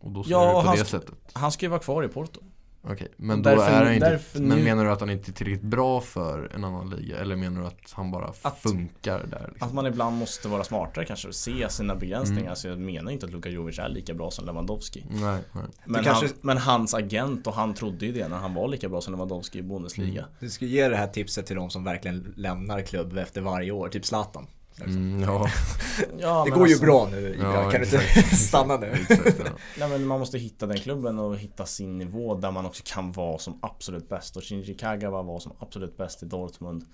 [0.00, 1.14] Och då ser Ja, du på han det sättet.
[1.32, 2.40] Han ska ju vara kvar i Porto.
[2.82, 5.30] Okej, men då Därför- är han inte, därför men nu- menar du att han inte
[5.30, 7.18] är tillräckligt bra för en annan liga?
[7.18, 9.68] Eller menar du att han bara Att- funkar där liksom?
[9.68, 12.42] Att man ibland måste vara smartare kanske och se sina begränsningar.
[12.42, 12.56] Mm.
[12.56, 15.04] Så jag menar inte att Luka Jovic är lika bra som Lewandowski.
[15.10, 15.64] Nej, nej.
[15.84, 18.88] Men, kanske- han, men hans agent och han trodde ju det när han var lika
[18.88, 20.24] bra som Lewandowski i Bundesliga.
[20.40, 23.88] Du ska ge det här tipset till de som verkligen lämnar klubb efter varje år,
[23.88, 24.46] typ Zlatan.
[24.86, 25.48] Mm, ja.
[26.18, 28.38] Ja, Det går ju alltså- bra nu Ibra, Ja, kan du inte exakt.
[28.48, 28.86] stanna nu?
[28.86, 29.50] Exakt, ja.
[29.78, 33.12] Nej men man måste hitta den klubben och hitta sin nivå där man också kan
[33.12, 36.84] vara som absolut bäst och Shinji Kagawa var som absolut bäst i Dortmund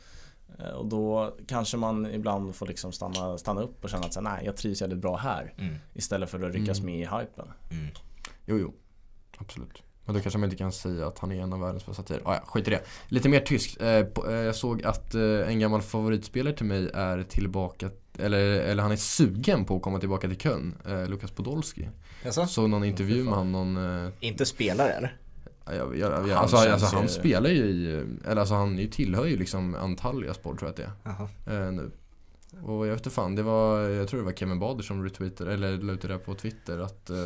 [0.59, 4.21] Eh, Och då kanske man ibland får liksom stanna, stanna upp och känna att så,
[4.21, 5.75] nej jag trivs jävligt bra här Mm.
[5.95, 6.93] Istället för att ryckas Mm.
[6.93, 7.89] med i hypen Mm.
[8.47, 8.75] Jo, jo.
[9.39, 9.83] Absolut.
[10.07, 12.23] Men då kanske man inte kan säga att han är en av världens bästa tider.
[12.25, 12.81] Ah, ja, skit i det.
[13.09, 13.81] Lite mer tyskt.
[13.83, 18.83] Eh, eh, jag såg att eh, en gammal favoritspelare till mig är tillbaka eller, eller
[18.83, 20.75] han är sugen på att komma tillbaka till Köln.
[20.89, 21.89] Eh, Lukas Podolski.
[22.25, 22.47] Jaså?
[22.47, 25.17] Såg någon intervju med han, någon eh, Inte spelare eller?
[25.67, 28.79] Ja, Jag, jag, jag, Han alltså, alltså, han ju- spelar ju i, eller alltså han
[28.79, 30.97] ju- tillhör ju liksom Antalya Sport tror jag att
[31.45, 31.91] det är eh, nu.
[32.63, 35.53] Och jag vet inte fan, det var, jag tror det var Kevin Bader som retweetade,
[35.55, 37.17] eller la ut det där på Twitter att eh,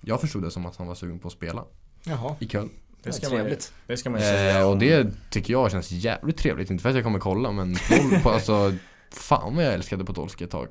[0.00, 1.64] Jag förstod det som att han var sugen på att spela
[2.04, 2.36] Jaha.
[2.40, 2.70] i Köln.
[3.02, 5.90] Det ska, Ja, man, det ska man ju säga Eh, och det tycker jag känns
[5.90, 8.72] jävligt trevligt, inte för att jag kommer kolla men på, på, alltså
[9.10, 10.68] Fan vad jag älskade Podolski ett tag.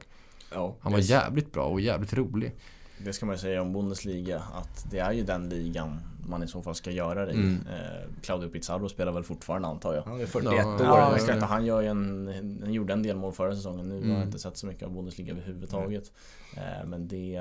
[0.53, 0.75] Ja.
[0.81, 2.55] Han var jävligt bra och jävligt rolig.
[3.05, 6.47] Det ska man ju säga om Bundesliga att det är ju den ligan man i
[6.47, 7.35] så fall ska göra det i.
[7.35, 7.67] Mm.
[7.67, 10.03] Eh, Claudio Pizarro spelar väl fortfarande antar jag.
[10.03, 10.81] Han är 41 Ja, år.
[10.81, 11.37] Ja, ja, exakt.
[11.41, 11.45] ja.
[11.45, 13.89] Han, gör ju en, han gjorde en del mål förra säsongen.
[13.89, 14.17] Nu har Mm.
[14.17, 16.11] jag inte sett så mycket av Bundesliga överhuvudtaget.
[16.57, 17.39] Eh, men det,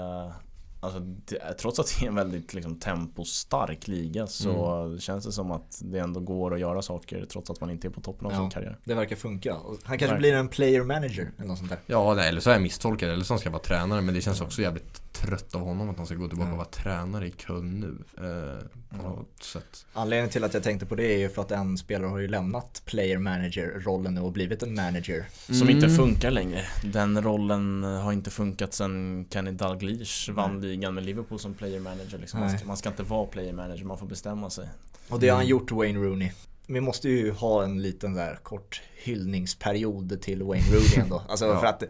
[0.81, 5.51] alltså, det, trots att det är en väldigt liksom, tempostark liga så känns det som
[5.51, 8.33] att det ändå går att göra saker trots att man inte är på toppen av
[8.33, 8.39] Ja.
[8.39, 8.79] sin karriär.
[8.85, 9.55] Det verkar funka.
[9.55, 10.18] Och Han kanske Verkligen.
[10.18, 11.79] blir en player manager eller något sånt där.
[11.87, 14.20] Ja, nej, eller så är jag misstolkad, eller så han ska vara tränare men det
[14.20, 16.53] känns också jävligt trött av honom att han ska gå tillbaka Ja.
[16.53, 17.99] och vara tränare i Köln nu.
[18.27, 19.87] Eh, på något sätt.
[19.93, 22.29] Anledningen till att jag tänkte på det är ju för att en spelare har ju
[22.29, 25.27] lämnat player manager rollen nu och blivit en manager.
[25.47, 25.97] Som inte Mm.
[25.99, 26.61] funkar längre.
[26.85, 32.19] Den rollen har inte funkat sen Kenny Dalglish vann ligan med Liverpool som player manager.
[32.19, 32.41] Liksom.
[32.41, 34.69] Man, ska, man ska inte vara player manager, man får bestämma sig.
[35.09, 35.51] Och det har han Mm.
[35.51, 36.31] gjort Wayne Rooney.
[36.67, 41.23] Vi måste ju ha en liten där kort hyllningsperiod till Wayne Rooney ändå.
[41.29, 41.61] Alltså Ja.
[41.61, 41.83] för att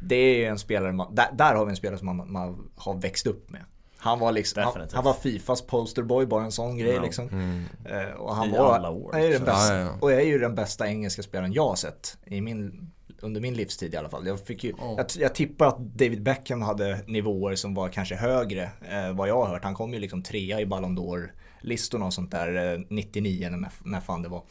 [0.00, 2.70] det är ju en spelare, man, där, där har vi en spelare som man, man
[2.76, 3.60] har växt upp med.
[3.96, 7.02] Han var liksom, han, han var Fifas posterboy, bara en sån grej Ja.
[7.02, 7.28] liksom.
[7.28, 7.64] Mm.
[7.84, 9.44] Eh, och han I var, alla år, är den så.
[9.44, 9.98] bästa, ja, ja.
[10.00, 12.90] och är ju den bästa engelska spelaren jag har sett i min,
[13.24, 14.26] under min livstid i alla fall.
[14.26, 14.94] Jag, fick ju, Ja.
[14.96, 19.36] jag, jag tippar att David Beckham hade nivåer som var kanske högre eh, vad jag
[19.36, 19.64] har hört.
[19.64, 21.28] Han kom ju liksom trea i Ballon d'Or
[21.64, 24.42] listorna och sånt där eh, 99 eller när, när fan det var.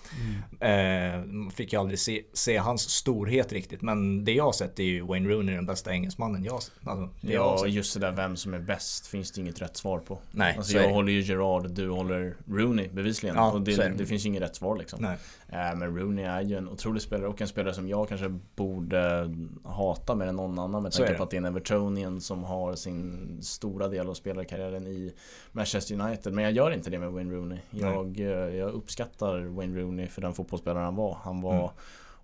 [0.59, 4.83] Eh, fick jag aldrig se, se hans storhet riktigt men det jag har sett är
[4.83, 6.53] ju Wayne Rooney den bästa engelsmannen jag.
[6.53, 9.61] Alltså, det jag har Ja, just det där vem som är bäst finns det inget
[9.61, 10.19] rätt svar på.
[10.31, 13.35] Nej, Alltså jag håller ju Gerard, du håller Rooney bevisligen.
[13.35, 13.97] Ja, och det.
[13.97, 14.05] det.
[14.05, 15.01] finns ju inget rätt svar liksom.
[15.01, 15.17] Nej.
[15.53, 19.29] Eh, Men Rooney är ju en otrolig spelare och en spelare som jag kanske borde
[19.63, 22.75] hata mer än någon annan med tanke på att det är en Evertonian som har
[22.75, 25.13] sin stora del av spelarkarriären i
[25.51, 26.33] Manchester United.
[26.33, 27.59] Men jag gör inte det med Wayne Rooney.
[27.69, 31.17] Jag, eh, jag uppskattar Wayne Rooney för den fotbollsspelare han var.
[31.23, 31.69] Han var Mm.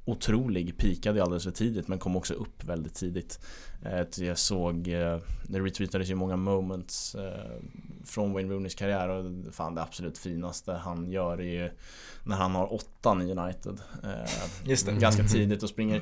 [0.06, 3.40] Otrolig, pikade alldeles för tidigt men kom också upp väldigt tidigt.
[3.86, 7.62] Eh, Jag såg, eh, det retweetades ju många moments eh,
[8.06, 11.72] från Wayne Rooneys karriär och fan det absolut finaste han gör är ju
[12.24, 13.82] när han har åttan i United.
[14.64, 14.92] Just det.
[14.92, 16.02] Ganska tidigt och springer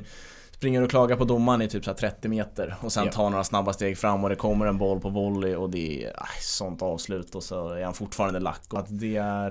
[0.50, 3.44] Springer och klagar på domaren i typ så här 30 meter och sen tar några
[3.44, 6.82] snabba steg fram och det kommer en boll på volley och det är aj, sånt
[6.82, 8.72] avslut och så är han fortfarande lack.
[8.72, 9.50] Och att det är,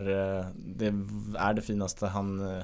[0.56, 0.86] det
[1.38, 2.62] är det finaste han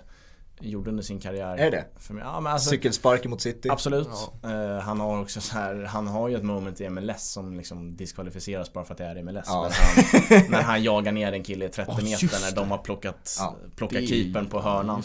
[0.60, 1.58] gjorde under sin karriär.
[1.58, 1.86] Är det?
[1.98, 2.24] För mig.
[2.24, 3.70] Ja, men alltså, Cykelsparken mot City.
[3.70, 4.08] Absolut.
[4.44, 7.96] Eh, han har också så här, han har ju ett moment i MLS som liksom
[7.96, 9.46] diskvalificeras bara för att det är MLS.
[9.48, 9.70] Ja.
[9.70, 12.72] När, han, när han jagar ner en kille i 30 Ja, just meter när de
[12.72, 15.04] har plockat, Ja, plockat Det- keepern på hörnan.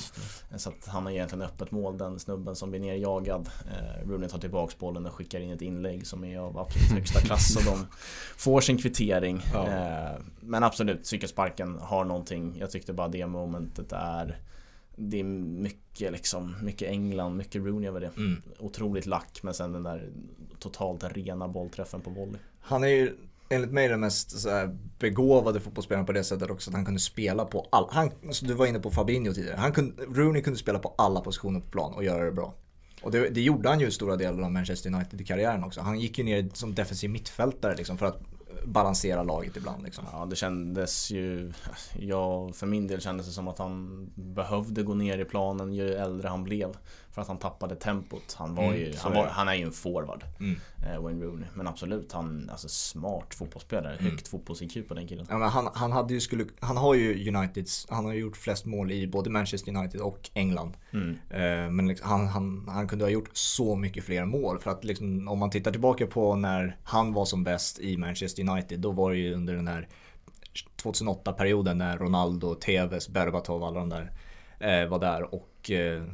[0.57, 3.49] Så att han har egentligen öppet mål den snubben som blir nerjagad.
[3.71, 7.21] Eh, Rooney tar tillbaks bollen och skickar in ett inlägg som är av absolut högsta
[7.21, 7.87] klass och de
[8.37, 9.43] får sin kvittering.
[9.55, 9.67] Ja.
[9.69, 12.57] Eh, men absolut, cykelsparken har någonting.
[12.59, 14.39] Jag tyckte bara det momentet är
[14.99, 18.11] det är mycket liksom, mycket England, mycket Rooney över det.
[18.17, 18.43] Mm.
[18.59, 20.09] Otroligt lack men sen den där
[20.59, 22.41] totalt rena bollträffen på volley.
[22.61, 23.17] Han är ju
[23.49, 27.01] enligt mig den mest så här, begåvade fotbollsspelaren på det sättet också att han kunde
[27.01, 27.89] spela på alla.
[27.91, 29.57] Han, alltså, du var inne på Fabinho tidigare.
[29.57, 32.55] Han kunde, Rooney kunde spela på alla positioner på plan och göra det bra.
[33.03, 35.81] Och det, det gjorde han ju stora delar av Manchester United i karriären också.
[35.81, 38.23] Han gick ju ner som defensiv mittfältare liksom för att
[38.65, 40.05] balansera laget ibland liksom.
[40.13, 41.53] Ja det kändes ju,
[41.99, 45.95] ja för min del kändes det som att han behövde gå ner i planen ju
[45.95, 46.77] äldre han blev.
[47.11, 48.35] För att han tappade tempot.
[48.39, 50.25] Han var Mm, ju, han, är var, han är ju en forward.
[50.41, 50.61] Mm.
[50.87, 51.49] Eh, Wayne Rooney.
[51.55, 53.97] Men absolut, han alltså smart fotbollsspelare.
[53.97, 54.11] Mm.
[54.11, 55.27] Högt fotbolls-IQ på den killen.
[55.31, 58.65] Ja, men han, han, hade ju skulle, han har ju Uniteds, han har gjort flest
[58.67, 60.77] mål i både Manchester United och England.
[60.93, 61.19] Mm.
[61.31, 64.59] Eh, Men liksom, han, han, han kunde ha gjort så mycket fler mål.
[64.59, 68.51] För att liksom, om man tittar tillbaka på när han var som bäst i Manchester
[68.51, 68.81] United.
[68.81, 69.89] Då var det ju under den här
[70.83, 74.13] 2008-perioden när Ronaldo, Tevez, Berbatov, alla de där
[74.61, 75.35] eh, var där.
[75.35, 76.05] Och eh,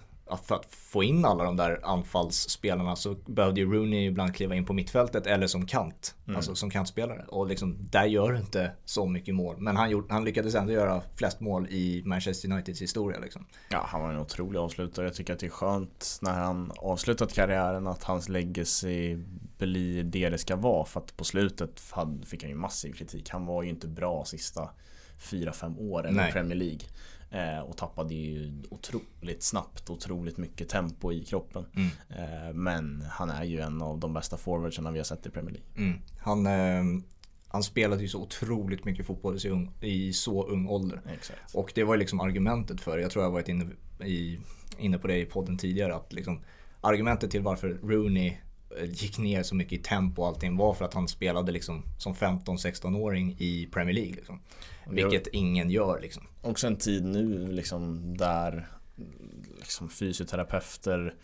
[0.44, 4.64] för att få in alla de där anfallsspelarna så behövde ju Rooney ibland kliva in
[4.64, 6.14] på mittfältet eller som kant.
[6.24, 6.36] Mm.
[6.36, 7.24] Alltså som kantspelare.
[7.28, 9.56] Och liksom, där gör du inte så mycket mål.
[9.58, 13.20] Men han, gjort, han lyckades ändå göra flest mål i Manchester Uniteds historia.
[13.20, 13.46] Liksom.
[13.68, 15.06] Ja, han var en otrolig avslutare.
[15.06, 19.18] Jag tycker att det är skönt när han avslutat karriären att hans legacy
[19.58, 20.84] blir det det ska vara.
[20.84, 21.82] För att på slutet
[22.26, 23.30] fick han ju massiv kritik.
[23.30, 24.70] Han var ju inte bra sista
[25.18, 26.80] 4-5 åren i Premier League.
[27.34, 31.66] Eh, och tappade ju otroligt snabbt, otroligt mycket tempo i kroppen.
[31.76, 31.88] Mm.
[32.08, 35.52] Eh, men han är ju en av de bästa forwardsarna vi har sett i Premier
[35.52, 35.88] League.
[35.88, 36.00] Mm.
[36.20, 37.02] Han, eh,
[37.48, 41.00] han spelade ju så otroligt mycket fotboll i så ung, i så ung ålder.
[41.14, 41.54] Exakt.
[41.54, 43.66] Och det var ju liksom argumentet för, jag tror jag varit inne,
[44.04, 44.38] i,
[44.78, 46.40] inne på det i podden tidigare, att liksom
[46.80, 48.36] argumentet till varför Rooney
[48.80, 51.82] eh, gick ner så mycket i tempo och allting var för att han spelade liksom
[51.98, 54.14] som 15-16-åring i Premier League.
[54.14, 54.40] Liksom.
[54.90, 56.22] Vilket ingen gör liksom.
[56.42, 58.68] Också en tid nu liksom där
[59.58, 61.14] liksom fysioterapeuter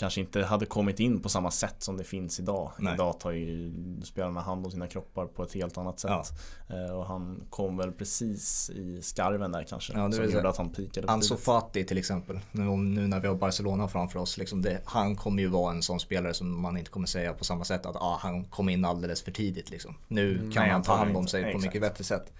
[0.00, 2.72] kanske inte hade kommit in på samma sätt som det finns idag.
[2.78, 2.94] Nej.
[2.94, 3.72] Idag tar ju
[4.04, 6.10] spelarna hand om sina kroppar på ett helt annat sätt.
[6.10, 6.76] Ja.
[6.76, 9.92] Eh, och han kom väl precis i skarven där kanske.
[9.92, 11.08] Ja, som gjorde att han pikade.
[11.08, 12.40] Ansu Fati till exempel.
[12.52, 14.38] Nu, när vi har Barcelona framför oss.
[14.38, 17.44] Liksom det, han kommer ju vara en sån spelare som man inte kommer säga på
[17.44, 19.70] samma sätt att ah, han kom in alldeles för tidigt.
[19.70, 19.94] Liksom.
[20.08, 22.32] Nu mm, kan Nej, man ta hand om sig på mycket bättre sätt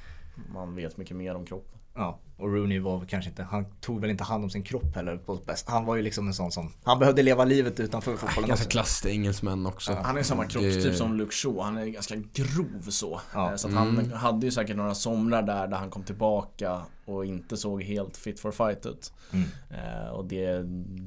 [0.52, 1.78] man vet mycket mer om kroppen.
[1.94, 5.16] Ja, och Rooney var kanske inte, han tog väl inte hand om sin kropp heller
[5.16, 5.68] på bäst.
[5.68, 9.10] Han var ju liksom en sån som, han behövde leva livet utanför fotbollen Ganska klassig
[9.10, 9.92] engelsmän också.
[9.92, 10.94] Ja, han är samma kroppstyp det...
[10.94, 13.20] som Luke Shaw, han är ganska grov så.
[13.34, 13.58] Ja.
[13.58, 14.12] Så att han mm.
[14.12, 18.40] hade ju säkert några somrar där, där han kom tillbaka och inte såg helt fit
[18.40, 19.12] for fight ut.
[19.32, 19.48] Mm.
[19.70, 20.62] Eh, och det,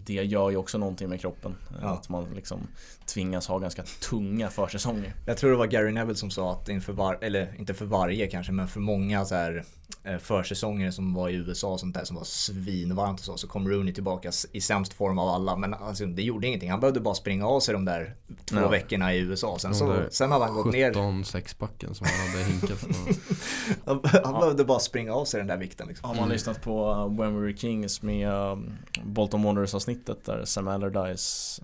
[0.05, 1.55] det gör ju också någonting med kroppen.
[1.81, 1.87] Ja.
[1.87, 2.59] Att man liksom
[3.05, 5.13] tvingas ha ganska tunga försäsonger.
[5.25, 8.27] Jag tror det var Gary Neville som sa att inför var, eller inte för varje
[8.27, 9.63] kanske, men för många så här
[10.03, 13.47] eh, försäsonger som var i USA och sånt där som var svinvarmt och så, så
[13.47, 15.55] kom Rooney tillbaka i sämst form av alla.
[15.55, 16.71] Men alltså, det gjorde ingenting.
[16.71, 18.15] Han behövde bara springa av sig de där
[18.45, 18.69] två ja.
[18.69, 19.59] veckorna i USA.
[19.59, 20.89] Sen, så, sen hade han gått ner.
[20.89, 22.87] 17 sexpacken som han hade hinkat på.
[23.91, 25.87] han, han behövde bara springa av sig den där vikten.
[25.87, 26.07] Liksom.
[26.07, 26.33] Har man mm.
[26.33, 31.61] lyssnat på uh, When We Were Kings med um, Bolton Wanderers avsnittet där Sam Allardyce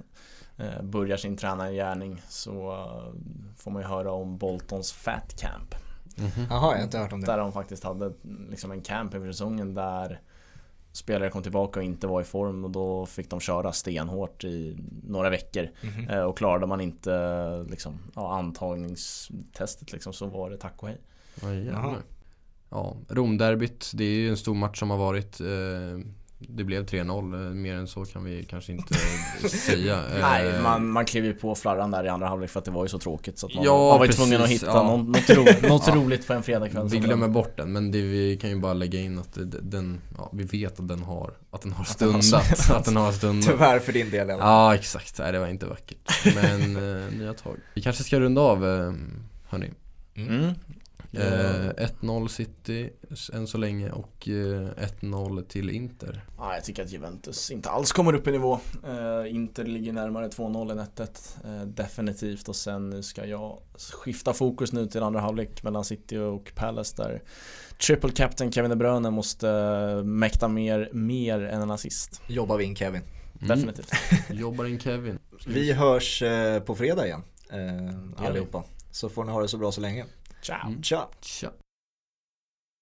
[0.59, 3.13] uh, börjar sin tränargärning så uh,
[3.57, 5.75] får man ju höra om Boltons Fat Camp.
[6.19, 6.45] Mm -hmm.
[6.49, 7.27] Jaha, jag har inte hört om det.
[7.27, 8.13] Där de faktiskt hade
[8.49, 10.21] liksom en camp över säsongen där
[10.91, 14.77] spelare kom tillbaka och inte var i form och då fick de köra stenhårt i
[15.03, 15.69] några veckor.
[15.81, 16.21] Mm -hmm.
[16.21, 20.97] Och klarade man inte liksom, ja, antagningstestet liksom, så var det tack och hej.
[21.71, 21.95] Ja,
[22.69, 25.41] Ja, Romderbyt, det är ju en stor match som har varit.
[25.41, 25.99] Eh,
[26.41, 28.93] det blev 3-0, eh, mer än så kan vi kanske inte
[29.49, 30.03] säga.
[30.21, 32.71] Nej, eh, man, man klev ju på flarran där i andra halvlek för att det
[32.71, 34.83] var ju så tråkigt så att man, ja, man var ju tvungen att hitta ja.
[34.83, 35.95] något, något, ro, något ja.
[35.95, 36.87] roligt på en fredagkväll.
[36.89, 40.29] Vi glömmer bort den, men det, vi kan ju bara lägga in att den, ja,
[40.33, 42.69] vi vet att den har, att den har stundat.
[42.71, 43.49] att den har stundat.
[43.49, 45.19] Tyvärr för din del Ja, exakt.
[45.19, 46.25] Nej, det var inte vackert.
[46.35, 46.73] Men
[47.17, 47.57] nya tag.
[47.73, 48.59] Vi kanske ska runda av,
[49.49, 49.71] hörni.
[50.15, 50.53] Mm.
[51.11, 52.89] Eh, 1-0 City
[53.33, 54.67] än så länge och eh,
[55.01, 56.25] 1-0 till Inter.
[56.37, 58.59] Ja, jag tycker att Juventus inte alls kommer upp i nivå.
[58.87, 61.37] Eh, Inter ligger närmare 2-0 än 1-1.
[61.43, 63.59] Eh, definitivt och sen ska jag
[63.91, 67.21] skifta fokus nu till andra halvlek mellan City och Palace där
[67.87, 72.21] Triple Captain Kevin De Bruyne måste eh, mäkta mer, mer än en assist.
[72.27, 73.01] Jobbar vi in Kevin.
[73.41, 73.47] Mm.
[73.47, 73.91] Definitivt.
[74.29, 75.19] Jobbar in Kevin.
[75.47, 77.23] Vi hörs eh, på fredag igen.
[78.17, 78.63] allihopa.
[78.91, 80.05] Så får ni ha det så bra så länge.
[80.41, 80.75] Ciao.
[80.81, 81.09] Ciao.
[81.21, 81.68] Ciao.